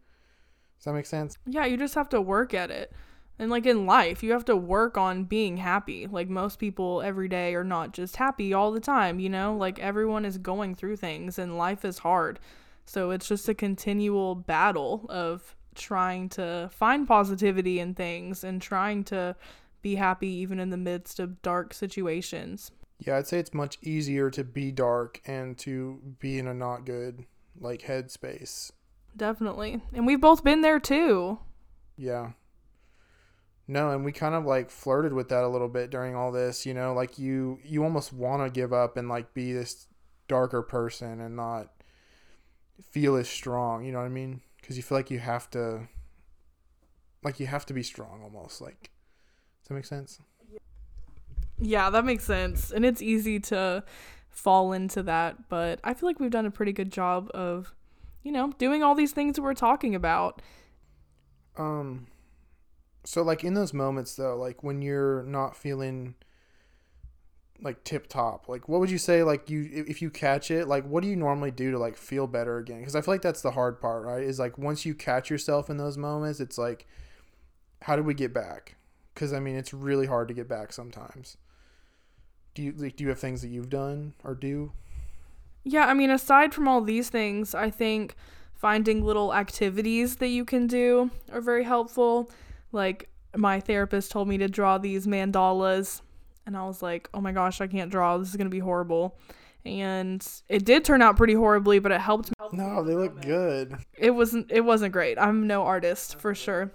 Does 0.79 0.85
that 0.85 0.93
make 0.95 1.07
sense? 1.07 1.39
Yeah, 1.47 1.65
you 1.65 1.77
just 1.79 1.95
have 1.95 2.09
to 2.11 2.21
work 2.21 2.53
at 2.53 2.71
it. 2.71 2.93
And 3.39 3.51
like 3.51 3.67
in 3.67 3.87
life, 3.87 4.23
you 4.23 4.33
have 4.33 4.45
to 4.47 4.57
work 4.57 4.97
on 4.97 5.25
being 5.25 5.57
happy. 5.57 6.07
Like 6.07 6.29
most 6.29 6.59
people 6.59 7.03
every 7.03 7.29
day 7.29 7.55
are 7.55 7.65
not 7.65 7.93
just 7.93 8.17
happy 8.17 8.53
all 8.53 8.71
the 8.71 8.81
time, 8.81 9.19
you 9.19 9.29
know? 9.29 9.57
Like 9.57 9.79
everyone 9.79 10.25
is 10.25 10.39
going 10.39 10.75
through 10.75 10.97
things 10.97 11.39
and 11.39 11.59
life 11.59 11.85
is 11.85 11.99
hard. 11.99 12.39
So 12.85 13.11
it's 13.11 13.29
just 13.29 13.49
a 13.49 13.55
continual 13.55 14.35
battle 14.35 15.07
of 15.09 15.57
trying 15.75 16.29
to 16.31 16.71
find 16.73 17.09
positivity 17.09 17.81
in 17.81 17.95
things 17.95 18.45
and 18.45 18.61
trying 18.61 19.05
to 19.05 19.35
be 19.81 19.97
happy 19.97 20.29
even 20.29 20.61
in 20.61 20.71
the 20.71 20.77
midst 20.77 21.19
of 21.19 21.43
dark 21.43 21.75
situations. 21.75 22.71
Yeah, 22.99 23.17
I'd 23.17 23.27
say 23.27 23.39
it's 23.39 23.55
much 23.55 23.79
easier 23.83 24.31
to 24.31 24.45
be 24.45 24.71
dark 24.71 25.21
and 25.27 25.59
to 25.59 26.01
be 26.21 26.39
in 26.39 26.47
a 26.47 26.55
not 26.55 26.85
good 26.85 27.25
like 27.61 27.83
headspace. 27.83 28.71
Definitely. 29.17 29.83
And 29.93 30.07
we've 30.07 30.21
both 30.21 30.45
been 30.45 30.61
there 30.61 30.79
too. 30.79 31.39
Yeah. 31.97 32.31
No, 33.69 33.91
and 33.93 34.05
we 34.05 34.13
kind 34.13 34.35
of 34.35 34.45
like 34.45 34.71
flirted 34.71 35.13
with 35.13 35.29
that 35.29 35.45
a 35.45 35.49
little 35.49 35.69
bit 35.69 35.91
during 35.91 36.15
all 36.15 36.33
this, 36.33 36.67
you 36.67 36.75
know, 36.75 36.93
like 36.95 37.19
you 37.19 37.59
you 37.65 37.85
almost 37.85 38.13
want 38.13 38.43
to 38.45 38.51
give 38.51 38.73
up 38.73 38.97
and 38.97 39.09
like 39.09 39.35
be 39.35 39.53
this 39.53 39.87
darker 40.29 40.63
person 40.63 41.21
and 41.21 41.37
not 41.37 41.71
feel 42.91 43.17
as 43.17 43.29
strong, 43.29 43.85
you 43.85 43.93
know 43.93 43.99
what 43.99 44.07
I 44.07 44.09
mean? 44.11 44.41
Cuz 44.63 44.77
you 44.77 44.83
feel 44.83 44.99
like 44.99 45.11
you 45.11 45.21
have 45.21 45.49
to 45.51 45.89
like 47.23 47.39
you 47.41 47.47
have 47.47 47.65
to 47.67 47.75
be 47.75 47.83
strong 47.83 48.21
almost 48.23 48.61
like 48.61 48.91
Does 49.63 49.69
that 49.69 49.75
make 49.75 49.85
sense? 49.85 50.19
Yeah, 51.59 51.91
that 51.91 52.05
makes 52.05 52.25
sense. 52.25 52.73
And 52.73 52.85
it's 52.85 53.01
easy 53.01 53.39
to 53.41 53.85
fall 54.31 54.73
into 54.73 55.03
that, 55.05 55.49
but 55.49 55.79
I 55.85 55.95
feel 55.95 56.09
like 56.09 56.19
we've 56.19 56.31
done 56.31 56.47
a 56.47 56.51
pretty 56.51 56.73
good 56.73 56.91
job 56.91 57.31
of, 57.35 57.75
you 58.23 58.33
know, 58.33 58.53
doing 58.59 58.83
all 58.83 58.95
these 58.95 59.13
things 59.13 59.37
that 59.37 59.43
we're 59.43 59.55
talking 59.55 59.95
about. 59.95 60.43
Um 61.57 62.07
so 63.05 63.23
like 63.23 63.45
in 63.45 63.55
those 63.55 63.73
moments 63.73 64.15
though, 64.15 64.37
like 64.37 64.63
when 64.63 64.83
you're 64.83 65.23
not 65.25 65.57
feeling 65.57 66.15
like 67.61 67.85
tip 67.85 68.09
top, 68.09 68.49
like 68.49 68.69
what 68.69 68.81
would 68.81 68.91
you 68.91 68.99
say 68.99 69.23
like 69.23 69.51
you 69.51 69.69
if 69.73 70.03
you 70.03 70.11
catch 70.11 70.51
it, 70.51 70.69
like 70.69 70.85
what 70.85 71.03
do 71.03 71.09
you 71.09 71.17
normally 71.17 71.51
do 71.51 71.71
to 71.71 71.79
like 71.79 71.97
feel 71.97 72.27
better 72.27 72.59
again? 72.59 72.79
Because 72.79 72.97
I 72.97 73.01
feel 73.01 73.15
like 73.15 73.23
that's 73.23 73.43
the 73.43 73.53
hard 73.53 73.81
part, 73.81 74.05
right? 74.05 74.23
Is 74.23 74.39
like 74.39 74.59
once 74.59 74.85
you 74.85 74.95
catch 74.95 75.31
yourself 75.31 75.71
in 75.71 75.77
those 75.77 75.99
moments, 75.99 76.41
it's 76.41 76.59
like 76.59 76.87
how 77.83 77.97
do 77.97 78.03
we 78.03 78.15
get 78.15 78.33
back? 78.33 78.77
Because 79.15 79.33
I 79.33 79.41
mean, 79.41 79.57
it's 79.57 79.75
really 79.75 80.07
hard 80.07 80.29
to 80.29 80.35
get 80.35 80.49
back 80.49 80.73
sometimes. 80.73 81.37
Do 82.55 82.63
you 82.63 82.73
like 82.77 82.97
do 82.97 83.05
you 83.05 83.11
have 83.11 83.19
things 83.19 83.43
that 83.43 83.49
you've 83.49 83.71
done 83.71 84.15
or 84.23 84.35
do? 84.35 84.73
Yeah, 85.65 85.87
I 85.87 85.95
mean, 85.95 86.11
aside 86.11 86.53
from 86.53 86.67
all 86.67 86.81
these 86.81 87.09
things, 87.09 87.55
I 87.55 87.71
think 87.71 88.17
finding 88.55 89.05
little 89.05 89.35
activities 89.35 90.17
that 90.17 90.29
you 90.29 90.45
can 90.45 90.67
do 90.67 91.11
are 91.33 91.41
very 91.41 91.65
helpful. 91.65 92.31
Like 92.73 93.09
my 93.37 93.61
therapist 93.61 94.11
told 94.11 94.29
me 94.29 94.39
to 94.39 94.49
draw 94.49 94.79
these 94.79 95.07
mandalas 95.07 96.03
and 96.47 96.57
I 96.57 96.65
was 96.67 96.83
like, 96.83 97.09
"Oh 97.15 97.21
my 97.21 97.33
gosh, 97.33 97.61
I 97.61 97.67
can't 97.67 97.91
draw. 97.91 98.19
This 98.19 98.29
is 98.29 98.37
going 98.37 98.47
to 98.47 98.51
be 98.51 98.59
horrible." 98.59 99.17
And 99.65 100.27
it 100.49 100.65
did 100.65 100.85
turn 100.85 101.03
out 101.03 101.17
pretty 101.17 101.35
horribly, 101.35 101.79
but 101.79 101.93
it 101.93 102.01
helped 102.01 102.31
me. 102.31 102.35
No, 102.53 102.83
they 102.83 102.95
look 102.95 103.23
good. 103.23 103.77
It 103.97 104.11
wasn't 104.11 104.51
it 104.51 104.63
wasn't 104.63 104.93
great. 104.93 105.19
I'm 105.19 105.47
no 105.47 105.63
artist 105.63 106.19
for 106.19 106.35
sure. 106.35 106.73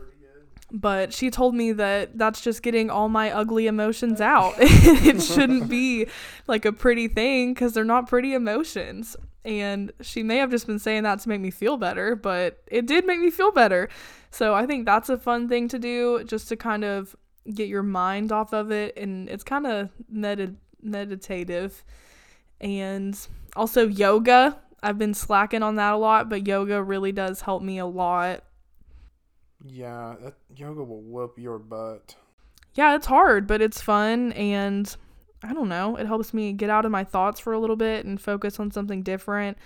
But 0.70 1.14
she 1.14 1.30
told 1.32 1.56
me 1.56 1.72
that 1.74 2.18
that's 2.18 2.42
just 2.42 2.62
getting 2.62 2.90
all 2.90 3.08
my 3.08 3.32
ugly 3.32 3.68
emotions 3.68 4.20
out. 4.36 4.54
it 4.60 5.22
shouldn't 5.22 5.70
be 5.70 6.08
like 6.48 6.66
a 6.66 6.72
pretty 6.74 7.08
thing 7.08 7.56
cuz 7.56 7.74
they're 7.74 7.84
not 7.84 8.08
pretty 8.08 8.34
emotions. 8.34 9.16
And 9.48 9.94
she 10.02 10.24
may 10.24 10.38
have 10.38 10.52
just 10.52 10.68
been 10.68 10.78
saying 10.78 11.04
that 11.04 11.20
to 11.22 11.30
make 11.30 11.40
me 11.40 11.52
feel 11.52 11.78
better, 11.78 12.18
but 12.18 12.62
it 12.68 12.86
did 12.86 13.08
make 13.08 13.22
me 13.22 13.32
feel 13.32 13.54
better. 13.54 13.88
So 14.30 14.54
I 14.54 14.66
think 14.66 14.86
that's 14.86 15.08
a 15.08 15.18
fun 15.18 15.48
thing 15.48 15.70
to 15.70 15.80
do 15.80 16.26
just 16.26 16.50
to 16.50 16.58
kind 16.58 16.84
of 16.84 17.16
get 17.54 17.70
your 17.70 17.82
mind 17.82 18.34
off 18.34 18.52
of 18.52 18.72
it 18.72 18.98
and 18.98 19.30
it's 19.30 19.46
kind 19.46 19.66
of 19.66 19.90
med- 20.10 20.58
meditative. 20.82 21.86
And 22.60 23.18
also 23.56 23.88
yoga 23.88 24.58
i've 24.84 25.00
been 25.00 25.14
slacking 25.14 25.64
on 25.64 25.76
that 25.78 25.94
a 25.94 25.98
lot 25.98 26.30
but 26.30 26.46
yoga 26.46 26.84
really 26.84 27.12
does 27.12 27.42
help 27.42 27.64
me 27.64 27.78
a 27.78 27.86
lot. 27.86 28.44
Yeah 29.64 30.16
that 30.22 30.34
yoga 30.58 30.84
will 30.84 31.02
whoop 31.02 31.40
your 31.40 31.58
butt. 31.58 32.16
Yeah 32.74 32.96
it's 32.96 33.08
hard 33.08 33.48
but 33.48 33.62
it's 33.62 33.82
fun 33.82 34.34
and 34.34 34.94
i 35.44 35.54
don't 35.54 35.70
know. 35.70 35.96
It 35.96 36.08
helps 36.08 36.34
me 36.34 36.54
get 36.54 36.70
out 36.70 36.86
of 36.86 36.92
my 36.92 37.04
thoughts 37.04 37.40
for 37.40 37.54
a 37.54 37.60
little 37.60 37.76
bit 37.76 38.06
and 38.06 38.20
focus 38.20 38.60
on 38.60 38.72
something 38.72 39.04
different 39.04 39.58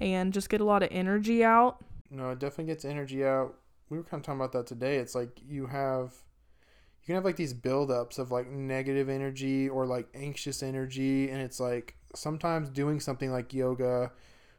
and 0.00 0.32
just 0.32 0.48
get 0.48 0.60
a 0.60 0.64
lot 0.64 0.82
of 0.82 0.88
energy 0.90 1.44
out. 1.44 1.84
No 2.10 2.30
it 2.30 2.38
definitely 2.38 2.72
gets 2.72 2.84
energy 2.84 3.24
out. 3.24 3.54
We 3.88 3.98
were 3.98 4.04
kind 4.04 4.20
of 4.20 4.26
talking 4.26 4.40
about 4.40 4.52
that 4.52 4.66
today. 4.66 4.96
It's 4.96 5.14
like 5.14 5.40
you 5.46 5.66
have 5.66 6.14
you 7.00 7.06
can 7.06 7.14
have 7.14 7.24
like 7.24 7.36
these 7.36 7.54
buildups 7.54 8.18
of 8.18 8.30
like 8.30 8.50
negative 8.50 9.08
energy 9.08 9.68
or 9.68 9.86
like 9.86 10.08
anxious 10.14 10.62
energy 10.62 11.30
and 11.30 11.40
it's 11.40 11.60
like 11.60 11.96
sometimes 12.14 12.68
doing 12.68 13.00
something 13.00 13.30
like 13.30 13.54
yoga 13.54 14.12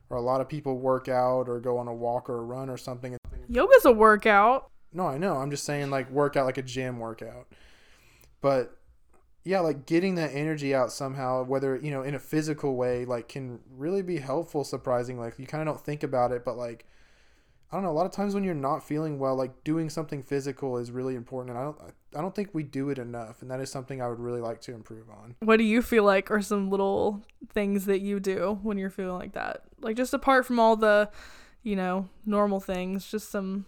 or 0.09 0.17
a 0.17 0.21
lot 0.21 0.41
of 0.41 0.49
people 0.49 0.77
work 0.77 1.07
out 1.07 1.47
or 1.47 1.59
go 1.59 1.77
on 1.77 1.87
a 1.87 1.93
walk 1.93 2.29
or 2.29 2.37
a 2.37 2.41
run 2.41 2.69
or 2.69 2.77
something 2.77 3.17
yoga's 3.47 3.85
a 3.85 3.91
workout. 3.91 4.69
No 4.93 5.07
i 5.07 5.17
know. 5.17 5.37
I'm 5.37 5.51
just 5.51 5.63
saying 5.63 5.89
like 5.89 6.09
workout 6.09 6.45
like 6.45 6.57
a 6.57 6.63
gym 6.63 6.99
workout. 6.99 7.47
But 8.41 8.77
yeah, 9.43 9.59
like 9.59 9.85
getting 9.85 10.15
that 10.15 10.31
energy 10.33 10.75
out 10.75 10.91
somehow, 10.91 11.43
whether, 11.43 11.75
you 11.75 11.91
know, 11.91 12.03
in 12.03 12.13
a 12.13 12.19
physical 12.19 12.75
way, 12.75 13.05
like 13.05 13.27
can 13.27 13.59
really 13.75 14.01
be 14.01 14.17
helpful, 14.17 14.63
surprising. 14.63 15.19
Like 15.19 15.39
you 15.39 15.47
kind 15.47 15.67
of 15.67 15.73
don't 15.73 15.83
think 15.83 16.03
about 16.03 16.31
it, 16.31 16.45
but 16.45 16.57
like, 16.57 16.85
I 17.71 17.77
don't 17.77 17.83
know. 17.83 17.91
A 17.91 17.93
lot 17.93 18.05
of 18.05 18.11
times 18.11 18.33
when 18.33 18.43
you're 18.43 18.53
not 18.53 18.83
feeling 18.83 19.17
well, 19.17 19.35
like 19.35 19.63
doing 19.63 19.89
something 19.89 20.21
physical 20.21 20.77
is 20.77 20.91
really 20.91 21.15
important, 21.15 21.55
and 21.55 21.59
I 21.59 21.63
don't, 21.63 21.77
I 22.13 22.21
don't 22.21 22.35
think 22.35 22.49
we 22.53 22.63
do 22.63 22.89
it 22.89 22.99
enough, 22.99 23.41
and 23.41 23.49
that 23.49 23.61
is 23.61 23.71
something 23.71 24.01
I 24.01 24.09
would 24.09 24.19
really 24.19 24.41
like 24.41 24.59
to 24.61 24.73
improve 24.73 25.09
on. 25.09 25.35
What 25.39 25.57
do 25.57 25.63
you 25.63 25.81
feel 25.81 26.03
like 26.03 26.29
are 26.29 26.41
some 26.41 26.69
little 26.69 27.23
things 27.53 27.85
that 27.85 28.01
you 28.01 28.19
do 28.19 28.59
when 28.61 28.77
you're 28.77 28.89
feeling 28.89 29.17
like 29.17 29.33
that? 29.33 29.63
Like 29.79 29.95
just 29.95 30.13
apart 30.13 30.45
from 30.45 30.59
all 30.59 30.75
the, 30.75 31.09
you 31.63 31.77
know, 31.77 32.09
normal 32.25 32.59
things, 32.59 33.09
just 33.09 33.31
some 33.31 33.65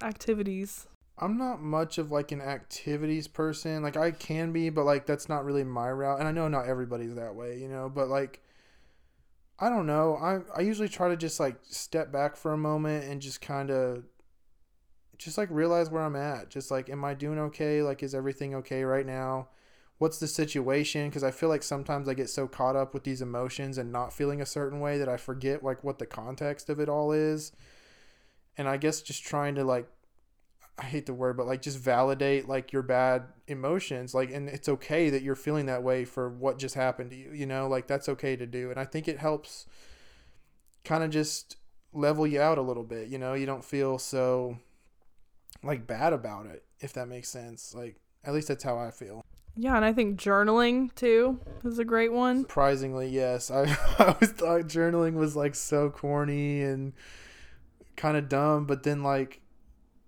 activities. 0.00 0.86
I'm 1.20 1.36
not 1.36 1.60
much 1.60 1.98
of 1.98 2.10
like 2.10 2.32
an 2.32 2.40
activities 2.40 3.28
person. 3.28 3.82
Like 3.82 3.96
I 3.96 4.10
can 4.10 4.52
be, 4.52 4.70
but 4.70 4.84
like 4.84 5.04
that's 5.04 5.28
not 5.28 5.44
really 5.44 5.64
my 5.64 5.90
route. 5.90 6.18
And 6.18 6.26
I 6.26 6.32
know 6.32 6.48
not 6.48 6.66
everybody's 6.66 7.14
that 7.14 7.34
way, 7.34 7.58
you 7.58 7.68
know, 7.68 7.90
but 7.94 8.08
like 8.08 8.40
I 9.58 9.68
don't 9.68 9.86
know. 9.86 10.16
I 10.16 10.40
I 10.58 10.62
usually 10.62 10.88
try 10.88 11.08
to 11.08 11.16
just 11.16 11.38
like 11.38 11.56
step 11.62 12.10
back 12.10 12.36
for 12.36 12.52
a 12.54 12.58
moment 12.58 13.04
and 13.04 13.20
just 13.20 13.42
kind 13.42 13.70
of 13.70 14.04
just 15.18 15.36
like 15.36 15.50
realize 15.50 15.90
where 15.90 16.02
I'm 16.02 16.16
at. 16.16 16.48
Just 16.48 16.70
like 16.70 16.88
am 16.88 17.04
I 17.04 17.12
doing 17.12 17.38
okay? 17.38 17.82
Like 17.82 18.02
is 18.02 18.14
everything 18.14 18.54
okay 18.56 18.82
right 18.84 19.06
now? 19.06 19.48
What's 19.98 20.18
the 20.18 20.26
situation? 20.28 21.10
Because 21.10 21.22
I 21.22 21.30
feel 21.30 21.50
like 21.50 21.62
sometimes 21.62 22.08
I 22.08 22.14
get 22.14 22.30
so 22.30 22.48
caught 22.48 22.76
up 22.76 22.94
with 22.94 23.04
these 23.04 23.20
emotions 23.20 23.76
and 23.76 23.92
not 23.92 24.14
feeling 24.14 24.40
a 24.40 24.46
certain 24.46 24.80
way 24.80 24.96
that 24.96 25.10
I 25.10 25.18
forget 25.18 25.62
like 25.62 25.84
what 25.84 25.98
the 25.98 26.06
context 26.06 26.70
of 26.70 26.80
it 26.80 26.88
all 26.88 27.12
is. 27.12 27.52
And 28.56 28.66
I 28.66 28.78
guess 28.78 29.02
just 29.02 29.22
trying 29.22 29.54
to 29.56 29.64
like 29.64 29.86
I 30.80 30.84
hate 30.84 31.04
the 31.04 31.14
word, 31.14 31.36
but 31.36 31.46
like 31.46 31.60
just 31.60 31.78
validate 31.78 32.48
like 32.48 32.72
your 32.72 32.82
bad 32.82 33.24
emotions. 33.46 34.14
Like, 34.14 34.30
and 34.32 34.48
it's 34.48 34.68
okay 34.68 35.10
that 35.10 35.22
you're 35.22 35.34
feeling 35.34 35.66
that 35.66 35.82
way 35.82 36.06
for 36.06 36.30
what 36.30 36.58
just 36.58 36.74
happened 36.74 37.10
to 37.10 37.16
you, 37.16 37.32
you 37.32 37.44
know, 37.44 37.68
like 37.68 37.86
that's 37.86 38.08
okay 38.08 38.34
to 38.34 38.46
do. 38.46 38.70
And 38.70 38.80
I 38.80 38.86
think 38.86 39.06
it 39.06 39.18
helps 39.18 39.66
kind 40.82 41.04
of 41.04 41.10
just 41.10 41.56
level 41.92 42.26
you 42.26 42.40
out 42.40 42.56
a 42.56 42.62
little 42.62 42.82
bit, 42.82 43.08
you 43.08 43.18
know, 43.18 43.34
you 43.34 43.44
don't 43.44 43.64
feel 43.64 43.98
so 43.98 44.56
like 45.62 45.86
bad 45.86 46.14
about 46.14 46.46
it, 46.46 46.64
if 46.80 46.94
that 46.94 47.08
makes 47.08 47.28
sense. 47.28 47.74
Like, 47.74 47.96
at 48.24 48.32
least 48.32 48.48
that's 48.48 48.64
how 48.64 48.78
I 48.78 48.90
feel. 48.90 49.22
Yeah, 49.56 49.76
and 49.76 49.84
I 49.84 49.92
think 49.92 50.18
journaling 50.18 50.94
too 50.94 51.40
is 51.62 51.78
a 51.78 51.84
great 51.84 52.12
one. 52.12 52.40
Surprisingly, 52.40 53.08
yes. 53.10 53.50
I, 53.50 53.64
I 53.98 54.04
always 54.04 54.32
thought 54.32 54.62
journaling 54.62 55.12
was 55.14 55.36
like 55.36 55.54
so 55.54 55.90
corny 55.90 56.62
and 56.62 56.94
kind 57.96 58.16
of 58.16 58.30
dumb, 58.30 58.64
but 58.64 58.84
then 58.84 59.02
like 59.02 59.42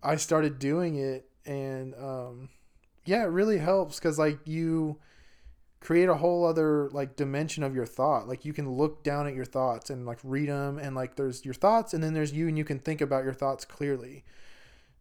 I 0.03 0.17
started 0.17 0.59
doing 0.59 0.97
it 0.97 1.29
and 1.45 1.95
um 1.95 2.49
yeah, 3.05 3.23
it 3.25 3.29
really 3.29 3.59
helps 3.59 3.99
cuz 4.01 4.19
like 4.19 4.39
you 4.47 4.99
create 5.81 6.09
a 6.09 6.15
whole 6.15 6.45
other 6.47 6.89
like 6.91 7.17
dimension 7.17 7.65
of 7.65 7.75
your 7.75 7.87
thought. 7.87 8.29
Like 8.29 8.45
you 8.45 8.53
can 8.53 8.71
look 8.71 9.03
down 9.03 9.27
at 9.27 9.35
your 9.35 9.45
thoughts 9.45 9.91
and 9.91 10.07
like 10.07 10.19
read 10.23 10.49
them 10.49 10.79
and 10.79 10.95
like 10.95 11.17
there's 11.17 11.45
your 11.45 11.55
thoughts 11.55 11.93
and 11.93 12.03
then 12.03 12.15
there's 12.15 12.33
you 12.33 12.47
and 12.49 12.57
you 12.57 12.65
can 12.65 12.79
think 12.79 13.01
about 13.01 13.25
your 13.25 13.35
thoughts 13.35 13.65
clearly. 13.65 14.25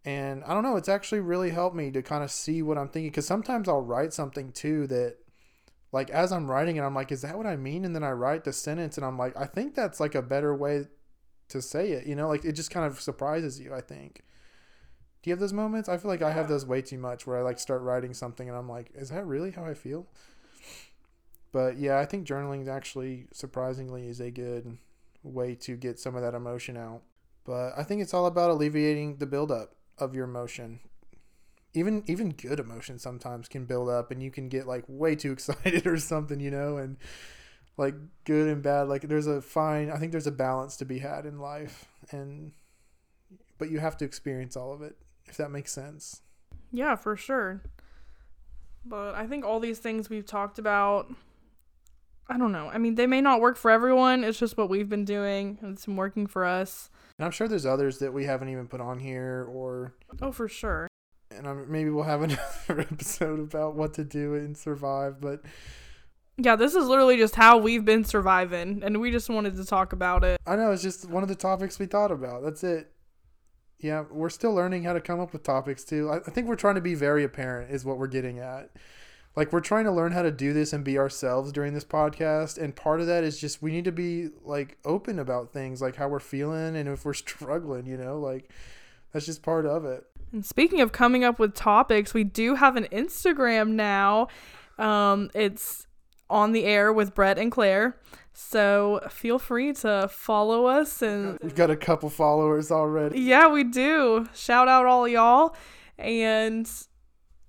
And 0.03 0.43
I 0.45 0.55
don't 0.55 0.63
know, 0.63 0.77
it's 0.77 0.89
actually 0.89 1.19
really 1.19 1.51
helped 1.51 1.75
me 1.75 1.91
to 1.91 2.01
kind 2.01 2.23
of 2.23 2.31
see 2.31 2.63
what 2.63 2.77
I'm 2.77 2.89
thinking 2.89 3.11
cuz 3.11 3.27
sometimes 3.27 3.69
I'll 3.69 3.83
write 3.83 4.13
something 4.13 4.51
too 4.51 4.87
that 4.87 5.17
like 5.91 6.09
as 6.09 6.31
I'm 6.31 6.49
writing 6.49 6.77
it 6.77 6.81
I'm 6.81 6.95
like 6.95 7.11
is 7.11 7.21
that 7.21 7.37
what 7.37 7.45
I 7.45 7.55
mean 7.57 7.85
and 7.85 7.95
then 7.95 8.03
I 8.03 8.11
write 8.11 8.43
the 8.43 8.53
sentence 8.53 8.97
and 8.97 9.05
I'm 9.05 9.17
like 9.17 9.37
I 9.37 9.45
think 9.45 9.75
that's 9.75 9.99
like 9.99 10.15
a 10.15 10.21
better 10.21 10.55
way 10.55 10.87
to 11.51 11.61
say 11.61 11.91
it, 11.91 12.07
you 12.07 12.15
know? 12.15 12.27
Like 12.27 12.43
it 12.43 12.53
just 12.53 12.71
kind 12.71 12.85
of 12.85 12.99
surprises 12.99 13.59
you, 13.59 13.73
I 13.73 13.81
think. 13.81 14.23
Do 15.21 15.29
you 15.29 15.33
have 15.33 15.39
those 15.39 15.53
moments? 15.53 15.87
I 15.87 15.97
feel 15.97 16.09
like 16.09 16.23
I 16.23 16.31
have 16.31 16.47
those 16.47 16.65
way 16.65 16.81
too 16.81 16.97
much 16.97 17.27
where 17.27 17.37
I 17.37 17.41
like 17.41 17.59
start 17.59 17.83
writing 17.83 18.13
something 18.13 18.49
and 18.49 18.57
I'm 18.57 18.67
like, 18.67 18.89
is 18.95 19.09
that 19.09 19.25
really 19.25 19.51
how 19.51 19.63
I 19.63 19.75
feel? 19.75 20.07
But 21.51 21.77
yeah, 21.77 21.99
I 21.99 22.05
think 22.05 22.25
journaling 22.25 22.67
actually 22.67 23.27
surprisingly 23.31 24.07
is 24.07 24.19
a 24.19 24.31
good 24.31 24.77
way 25.21 25.53
to 25.55 25.75
get 25.75 25.99
some 25.99 26.15
of 26.15 26.23
that 26.23 26.33
emotion 26.33 26.75
out. 26.75 27.01
But 27.45 27.73
I 27.77 27.83
think 27.83 28.01
it's 28.01 28.13
all 28.13 28.25
about 28.25 28.49
alleviating 28.49 29.17
the 29.17 29.27
buildup 29.27 29.75
of 29.97 30.15
your 30.15 30.25
emotion. 30.25 30.79
Even 31.73 32.03
even 32.07 32.31
good 32.31 32.59
emotion 32.59 32.97
sometimes 32.97 33.47
can 33.47 33.65
build 33.65 33.89
up 33.89 34.11
and 34.11 34.23
you 34.23 34.31
can 34.31 34.49
get 34.49 34.67
like 34.67 34.85
way 34.87 35.15
too 35.15 35.31
excited 35.33 35.85
or 35.85 35.97
something, 35.97 36.39
you 36.39 36.51
know, 36.51 36.77
and 36.77 36.97
like 37.77 37.93
good 38.23 38.47
and 38.47 38.63
bad. 38.63 38.87
Like 38.87 39.03
there's 39.03 39.27
a 39.27 39.41
fine 39.41 39.91
I 39.91 39.97
think 39.97 40.11
there's 40.11 40.27
a 40.27 40.31
balance 40.31 40.77
to 40.77 40.85
be 40.85 40.99
had 40.99 41.27
in 41.27 41.39
life 41.39 41.85
and 42.11 42.53
but 43.59 43.69
you 43.69 43.79
have 43.79 43.97
to 43.97 44.05
experience 44.05 44.57
all 44.57 44.73
of 44.73 44.81
it 44.81 44.97
if 45.31 45.37
that 45.37 45.49
makes 45.49 45.71
sense. 45.71 46.21
Yeah, 46.71 46.95
for 46.95 47.15
sure. 47.15 47.63
But 48.85 49.15
I 49.15 49.27
think 49.27 49.45
all 49.45 49.59
these 49.59 49.79
things 49.79 50.09
we've 50.09 50.25
talked 50.25 50.59
about, 50.59 51.11
I 52.27 52.37
don't 52.37 52.51
know. 52.51 52.69
I 52.69 52.77
mean, 52.77 52.95
they 52.95 53.07
may 53.07 53.21
not 53.21 53.41
work 53.41 53.57
for 53.57 53.71
everyone. 53.71 54.23
It's 54.23 54.37
just 54.39 54.57
what 54.57 54.69
we've 54.69 54.89
been 54.89 55.05
doing. 55.05 55.57
It's 55.63 55.85
been 55.85 55.95
working 55.95 56.27
for 56.27 56.45
us. 56.45 56.89
And 57.17 57.25
I'm 57.25 57.31
sure 57.31 57.47
there's 57.47 57.65
others 57.65 57.99
that 57.99 58.13
we 58.13 58.25
haven't 58.25 58.49
even 58.49 58.67
put 58.67 58.81
on 58.81 58.99
here 58.99 59.47
or. 59.49 59.93
Oh, 60.21 60.31
for 60.31 60.47
sure. 60.47 60.87
And 61.29 61.47
I'm, 61.47 61.71
maybe 61.71 61.89
we'll 61.89 62.03
have 62.03 62.21
another 62.67 62.81
episode 62.81 63.39
about 63.39 63.75
what 63.75 63.93
to 63.95 64.03
do 64.03 64.35
and 64.35 64.57
survive. 64.57 65.21
But 65.21 65.43
yeah, 66.37 66.57
this 66.57 66.75
is 66.75 66.87
literally 66.87 67.17
just 67.17 67.35
how 67.35 67.57
we've 67.57 67.85
been 67.85 68.03
surviving. 68.03 68.81
And 68.83 68.99
we 68.99 69.11
just 69.11 69.29
wanted 69.29 69.55
to 69.55 69.65
talk 69.65 69.93
about 69.93 70.23
it. 70.25 70.41
I 70.45 70.55
know. 70.57 70.71
It's 70.71 70.83
just 70.83 71.09
one 71.09 71.23
of 71.23 71.29
the 71.29 71.35
topics 71.35 71.79
we 71.79 71.85
thought 71.85 72.11
about. 72.11 72.43
That's 72.43 72.63
it 72.63 72.91
yeah, 73.81 74.03
we're 74.09 74.29
still 74.29 74.53
learning 74.53 74.83
how 74.83 74.93
to 74.93 75.01
come 75.01 75.19
up 75.19 75.33
with 75.33 75.43
topics 75.43 75.83
too. 75.83 76.09
I, 76.09 76.17
I 76.17 76.31
think 76.31 76.47
we're 76.47 76.55
trying 76.55 76.75
to 76.75 76.81
be 76.81 76.95
very 76.95 77.23
apparent, 77.23 77.71
is 77.71 77.83
what 77.83 77.97
we're 77.97 78.07
getting 78.07 78.39
at. 78.39 78.69
Like, 79.35 79.53
we're 79.53 79.61
trying 79.61 79.85
to 79.85 79.91
learn 79.91 80.11
how 80.11 80.23
to 80.23 80.31
do 80.31 80.51
this 80.51 80.73
and 80.73 80.83
be 80.83 80.97
ourselves 80.97 81.51
during 81.51 81.73
this 81.73 81.85
podcast. 81.85 82.57
And 82.57 82.75
part 82.75 82.99
of 82.99 83.07
that 83.07 83.23
is 83.23 83.39
just 83.39 83.61
we 83.61 83.71
need 83.71 83.85
to 83.85 83.91
be 83.91 84.29
like 84.43 84.77
open 84.83 85.19
about 85.19 85.53
things, 85.53 85.81
like 85.81 85.95
how 85.95 86.07
we're 86.09 86.19
feeling 86.19 86.75
and 86.75 86.89
if 86.89 87.05
we're 87.05 87.13
struggling, 87.15 87.85
you 87.85 87.97
know, 87.97 88.19
like 88.19 88.51
that's 89.13 89.25
just 89.25 89.41
part 89.41 89.65
of 89.65 89.85
it. 89.85 90.05
And 90.31 90.45
speaking 90.45 90.79
of 90.81 90.91
coming 90.91 91.23
up 91.23 91.39
with 91.39 91.53
topics, 91.53 92.13
we 92.13 92.23
do 92.23 92.55
have 92.55 92.75
an 92.75 92.85
Instagram 92.91 93.71
now. 93.71 94.27
Um, 94.77 95.29
it's 95.33 95.87
on 96.31 96.53
the 96.53 96.63
air 96.65 96.91
with 96.91 97.13
Brett 97.13 97.37
and 97.37 97.51
Claire. 97.51 97.97
So 98.33 99.01
feel 99.09 99.37
free 99.37 99.73
to 99.73 100.07
follow 100.09 100.65
us 100.65 101.01
and 101.01 101.37
we've 101.43 101.53
got 101.53 101.69
a 101.69 101.75
couple 101.75 102.09
followers 102.09 102.71
already. 102.71 103.19
Yeah, 103.19 103.49
we 103.49 103.63
do. 103.65 104.27
Shout 104.33 104.67
out 104.69 104.85
all 104.85 105.07
y'all. 105.07 105.55
And 105.97 106.69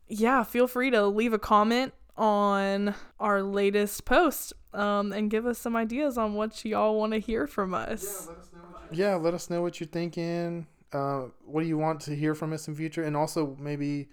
yeah, 0.09 0.43
feel 0.43 0.67
free 0.67 0.91
to 0.91 1.07
leave 1.07 1.33
a 1.33 1.39
comment 1.39 1.95
on 2.17 2.95
our 3.21 3.43
latest 3.43 4.05
post 4.05 4.53
um, 4.75 5.13
and 5.13 5.31
give 5.31 5.47
us 5.47 5.59
some 5.59 5.77
ideas 5.77 6.19
on 6.19 6.35
what 6.35 6.65
y'all 6.65 6.99
want 6.99 7.13
to 7.13 7.21
hear 7.21 7.47
from 7.47 7.73
us. 7.75 8.29
Yeah, 8.91 9.15
let 9.15 9.35
us 9.35 9.49
know 9.49 9.63
what 9.63 9.81
you're 9.81 9.87
thinking. 9.87 10.67
Uh, 10.93 11.27
what 11.45 11.63
do 11.63 11.69
you 11.69 11.79
want 11.79 12.01
to 12.03 12.15
hear 12.15 12.35
from 12.35 12.53
us 12.53 12.69
in 12.69 12.75
future? 12.75 13.03
And 13.03 13.17
also 13.17 13.57
maybe 13.59 14.09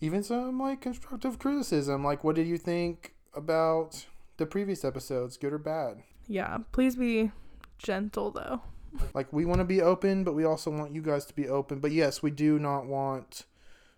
even 0.00 0.22
some 0.22 0.58
like 0.58 0.80
constructive 0.80 1.38
criticism. 1.38 2.04
Like, 2.04 2.24
what 2.24 2.36
did 2.36 2.46
you 2.46 2.58
think 2.58 3.14
about 3.34 4.06
the 4.36 4.46
previous 4.46 4.84
episodes, 4.84 5.36
good 5.36 5.52
or 5.52 5.58
bad. 5.58 6.02
Yeah, 6.26 6.58
please 6.72 6.96
be 6.96 7.30
gentle 7.78 8.30
though. 8.30 8.62
Like 9.14 9.32
we 9.32 9.44
want 9.44 9.60
to 9.60 9.64
be 9.64 9.80
open, 9.80 10.24
but 10.24 10.34
we 10.34 10.44
also 10.44 10.70
want 10.70 10.94
you 10.94 11.02
guys 11.02 11.24
to 11.26 11.34
be 11.34 11.48
open. 11.48 11.78
But 11.78 11.92
yes, 11.92 12.22
we 12.22 12.30
do 12.30 12.58
not 12.58 12.86
want 12.86 13.44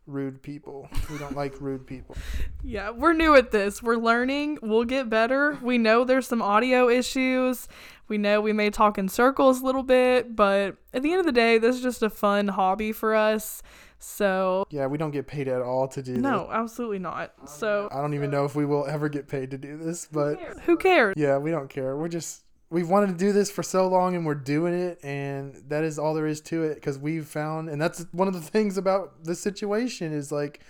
rude 0.06 0.42
people. 0.42 0.88
We 1.10 1.18
don't 1.18 1.36
like 1.36 1.60
rude 1.60 1.86
people. 1.86 2.16
Yeah, 2.64 2.90
we're 2.90 3.12
new 3.12 3.34
at 3.34 3.50
this. 3.50 3.82
We're 3.82 3.96
learning. 3.96 4.60
We'll 4.62 4.84
get 4.84 5.10
better. 5.10 5.58
We 5.60 5.78
know 5.78 6.04
there's 6.04 6.28
some 6.28 6.40
audio 6.40 6.88
issues. 6.88 7.66
We 8.06 8.18
know 8.18 8.40
we 8.40 8.52
may 8.52 8.70
talk 8.70 8.98
in 8.98 9.08
circles 9.08 9.62
a 9.62 9.64
little 9.64 9.82
bit, 9.82 10.36
but 10.36 10.76
at 10.94 11.02
the 11.02 11.10
end 11.10 11.18
of 11.18 11.26
the 11.26 11.32
day, 11.32 11.58
this 11.58 11.74
is 11.74 11.82
just 11.82 12.04
a 12.04 12.08
fun 12.08 12.46
hobby 12.46 12.92
for 12.92 13.16
us. 13.16 13.64
So 13.98 14.64
yeah, 14.70 14.86
we 14.86 14.96
don't 14.96 15.10
get 15.10 15.26
paid 15.26 15.48
at 15.48 15.60
all 15.60 15.88
to 15.88 16.02
do. 16.02 16.14
No, 16.14 16.46
this. 16.46 16.54
absolutely 16.54 17.00
not. 17.00 17.48
So 17.48 17.88
I 17.90 18.00
don't 18.00 18.14
even 18.14 18.30
know 18.30 18.44
if 18.44 18.54
we 18.54 18.64
will 18.64 18.86
ever 18.86 19.08
get 19.08 19.26
paid 19.28 19.50
to 19.50 19.58
do 19.58 19.76
this, 19.76 20.06
but 20.10 20.34
who 20.34 20.44
cares? 20.44 20.58
Who 20.66 20.76
cares? 20.76 21.14
Yeah, 21.16 21.38
we 21.38 21.50
don't 21.50 21.68
care. 21.68 21.96
We're 21.96 22.08
just 22.08 22.44
we've 22.72 22.88
wanted 22.88 23.06
to 23.06 23.14
do 23.14 23.32
this 23.32 23.50
for 23.50 23.62
so 23.62 23.86
long 23.86 24.16
and 24.16 24.24
we're 24.24 24.34
doing 24.34 24.74
it 24.74 24.98
and 25.02 25.62
that 25.68 25.84
is 25.84 25.98
all 25.98 26.14
there 26.14 26.26
is 26.26 26.40
to 26.40 26.62
it 26.64 26.74
because 26.76 26.98
we've 26.98 27.26
found 27.26 27.68
and 27.68 27.80
that's 27.80 28.06
one 28.12 28.28
of 28.28 28.34
the 28.34 28.40
things 28.40 28.76
about 28.76 29.24
the 29.24 29.34
situation 29.34 30.12
is 30.12 30.32
like 30.32 30.60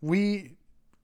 we 0.00 0.52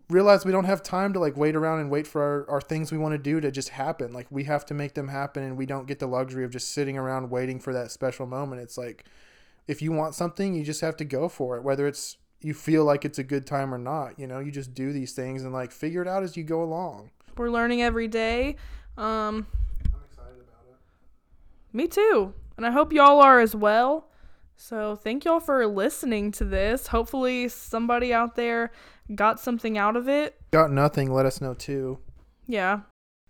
realize 0.09 0.45
we 0.45 0.53
don't 0.53 0.67
have 0.67 0.83
time 0.83 1.13
to 1.13 1.19
like 1.19 1.37
wait 1.37 1.57
around 1.57 1.81
and 1.81 1.91
wait 1.91 2.07
for 2.07 2.23
our, 2.23 2.51
our 2.51 2.61
things 2.61 2.93
we 2.93 2.99
want 2.99 3.13
to 3.13 3.19
do 3.19 3.41
to 3.41 3.51
just 3.51 3.71
happen 3.71 4.13
like 4.13 4.27
we 4.31 4.45
have 4.45 4.65
to 4.65 4.75
make 4.75 4.95
them 4.95 5.09
happen 5.09 5.43
and 5.43 5.57
we 5.57 5.67
don't 5.67 5.87
get 5.87 5.99
the 5.99 6.07
luxury 6.07 6.45
of 6.45 6.51
just 6.51 6.73
sitting 6.73 6.97
around 6.97 7.31
waiting 7.31 7.59
for 7.59 7.73
that 7.73 7.91
special 7.91 8.27
moment 8.27 8.61
it's 8.63 8.79
like 8.79 9.05
if 9.67 9.81
you 9.81 9.93
want 9.93 10.15
something, 10.15 10.55
you 10.55 10.63
just 10.65 10.81
have 10.81 10.97
to 10.99 11.05
go 11.05 11.29
for 11.29 11.57
it, 11.57 11.63
whether 11.63 11.87
it's 11.87 12.17
you 12.41 12.53
feel 12.53 12.85
like 12.85 13.05
it's 13.05 13.19
a 13.19 13.25
good 13.25 13.47
time 13.47 13.73
or 13.73 13.79
not. 13.79 14.19
You 14.19 14.27
know, 14.27 14.39
you 14.39 14.51
just 14.51 14.75
do 14.75 14.93
these 14.93 15.13
things 15.13 15.43
and 15.43 15.53
like 15.53 15.73
figure 15.73 16.03
it 16.03 16.09
out 16.09 16.23
as 16.23 16.37
you 16.37 16.45
go 16.45 16.63
along. 16.63 17.11
We're 17.37 17.51
learning 17.51 17.83
every 17.83 18.09
day. 18.09 18.57
Um, 18.97 19.47
I'm 19.87 20.01
excited 20.07 20.41
about 20.41 20.67
it. 20.69 20.79
Me 21.75 21.89
too. 21.89 22.33
And 22.57 22.65
I 22.65 22.71
hope 22.71 22.93
y'all 22.93 23.21
are 23.21 23.41
as 23.41 23.55
well. 23.55 24.09
So, 24.57 24.95
thank 24.95 25.25
y'all 25.25 25.41
for 25.41 25.67
listening 25.67 26.31
to 26.33 26.45
this. 26.45 26.87
Hopefully, 26.87 27.49
somebody 27.49 28.15
out 28.15 28.37
there 28.37 28.71
got 29.13 29.41
something 29.41 29.77
out 29.77 29.97
of 29.97 30.09
it. 30.09 30.41
Got 30.53 30.71
nothing, 30.71 31.13
let 31.13 31.27
us 31.27 31.41
know 31.41 31.53
too. 31.53 31.99
Yeah. 32.47 32.83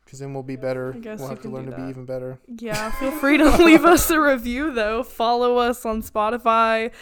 Because 0.04 0.18
then 0.18 0.34
we'll 0.34 0.42
be 0.42 0.56
better. 0.56 0.92
I 0.94 0.98
guess 0.98 1.18
we'll 1.18 1.30
have 1.30 1.40
to 1.40 1.48
learn 1.48 1.64
to 1.64 1.74
be 1.74 1.84
even 1.84 2.04
better. 2.04 2.38
Yeah, 2.46 2.90
feel 3.00 3.10
free 3.20 3.38
to 3.38 3.50
leave 3.64 3.86
us 3.86 4.10
a 4.10 4.20
review 4.20 4.70
though. 4.70 5.02
Follow 5.02 5.56
us 5.56 5.86
on 5.86 6.02
Spotify. 6.02 6.92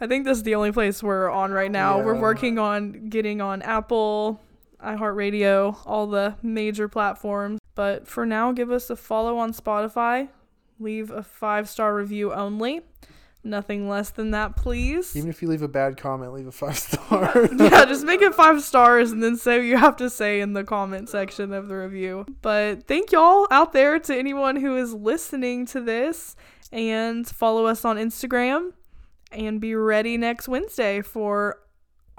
I 0.00 0.06
think 0.06 0.24
this 0.24 0.38
is 0.38 0.44
the 0.44 0.54
only 0.54 0.70
place 0.70 1.02
we're 1.02 1.28
on 1.28 1.50
right 1.50 1.70
now. 1.70 2.00
We're 2.00 2.18
working 2.18 2.60
on 2.60 3.08
getting 3.08 3.40
on 3.40 3.62
Apple, 3.62 4.40
iHeartRadio, 4.80 5.78
all 5.84 6.06
the 6.06 6.36
major 6.42 6.86
platforms. 6.86 7.58
But 7.74 8.06
for 8.06 8.24
now, 8.24 8.52
give 8.52 8.70
us 8.70 8.90
a 8.90 8.96
follow 8.96 9.38
on 9.38 9.52
Spotify. 9.52 10.28
Leave 10.78 11.10
a 11.10 11.22
five 11.22 11.68
star 11.68 11.94
review 11.94 12.32
only. 12.32 12.82
Nothing 13.44 13.88
less 13.88 14.10
than 14.10 14.30
that, 14.30 14.54
please. 14.56 15.16
Even 15.16 15.28
if 15.28 15.42
you 15.42 15.48
leave 15.48 15.62
a 15.62 15.68
bad 15.68 15.96
comment, 15.96 16.32
leave 16.32 16.46
a 16.46 16.52
five 16.52 16.78
star. 16.78 17.48
yeah, 17.58 17.84
just 17.86 18.04
make 18.04 18.22
it 18.22 18.34
five 18.34 18.62
stars 18.62 19.10
and 19.10 19.20
then 19.20 19.36
say 19.36 19.58
what 19.58 19.64
you 19.64 19.76
have 19.76 19.96
to 19.96 20.08
say 20.08 20.40
in 20.40 20.52
the 20.52 20.62
comment 20.62 21.08
section 21.08 21.52
of 21.52 21.66
the 21.66 21.74
review. 21.74 22.24
But 22.40 22.86
thank 22.86 23.10
y'all 23.10 23.48
out 23.50 23.72
there 23.72 23.98
to 23.98 24.16
anyone 24.16 24.56
who 24.56 24.76
is 24.76 24.94
listening 24.94 25.66
to 25.66 25.80
this 25.80 26.36
and 26.70 27.26
follow 27.26 27.66
us 27.66 27.84
on 27.84 27.96
Instagram 27.96 28.74
and 29.32 29.60
be 29.60 29.74
ready 29.74 30.16
next 30.16 30.46
Wednesday 30.46 31.00
for 31.00 31.58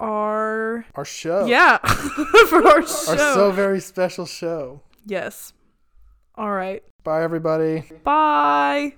our 0.00 0.84
Our 0.94 1.04
show. 1.06 1.46
yeah 1.46 1.78
for 2.48 2.66
our 2.66 2.86
show. 2.86 3.12
Our 3.12 3.16
so 3.34 3.50
very 3.52 3.80
special 3.80 4.26
show. 4.26 4.82
yes. 5.06 5.54
All 6.36 6.50
right. 6.50 6.82
Bye, 7.04 7.22
everybody. 7.22 7.84
Bye. 8.02 8.94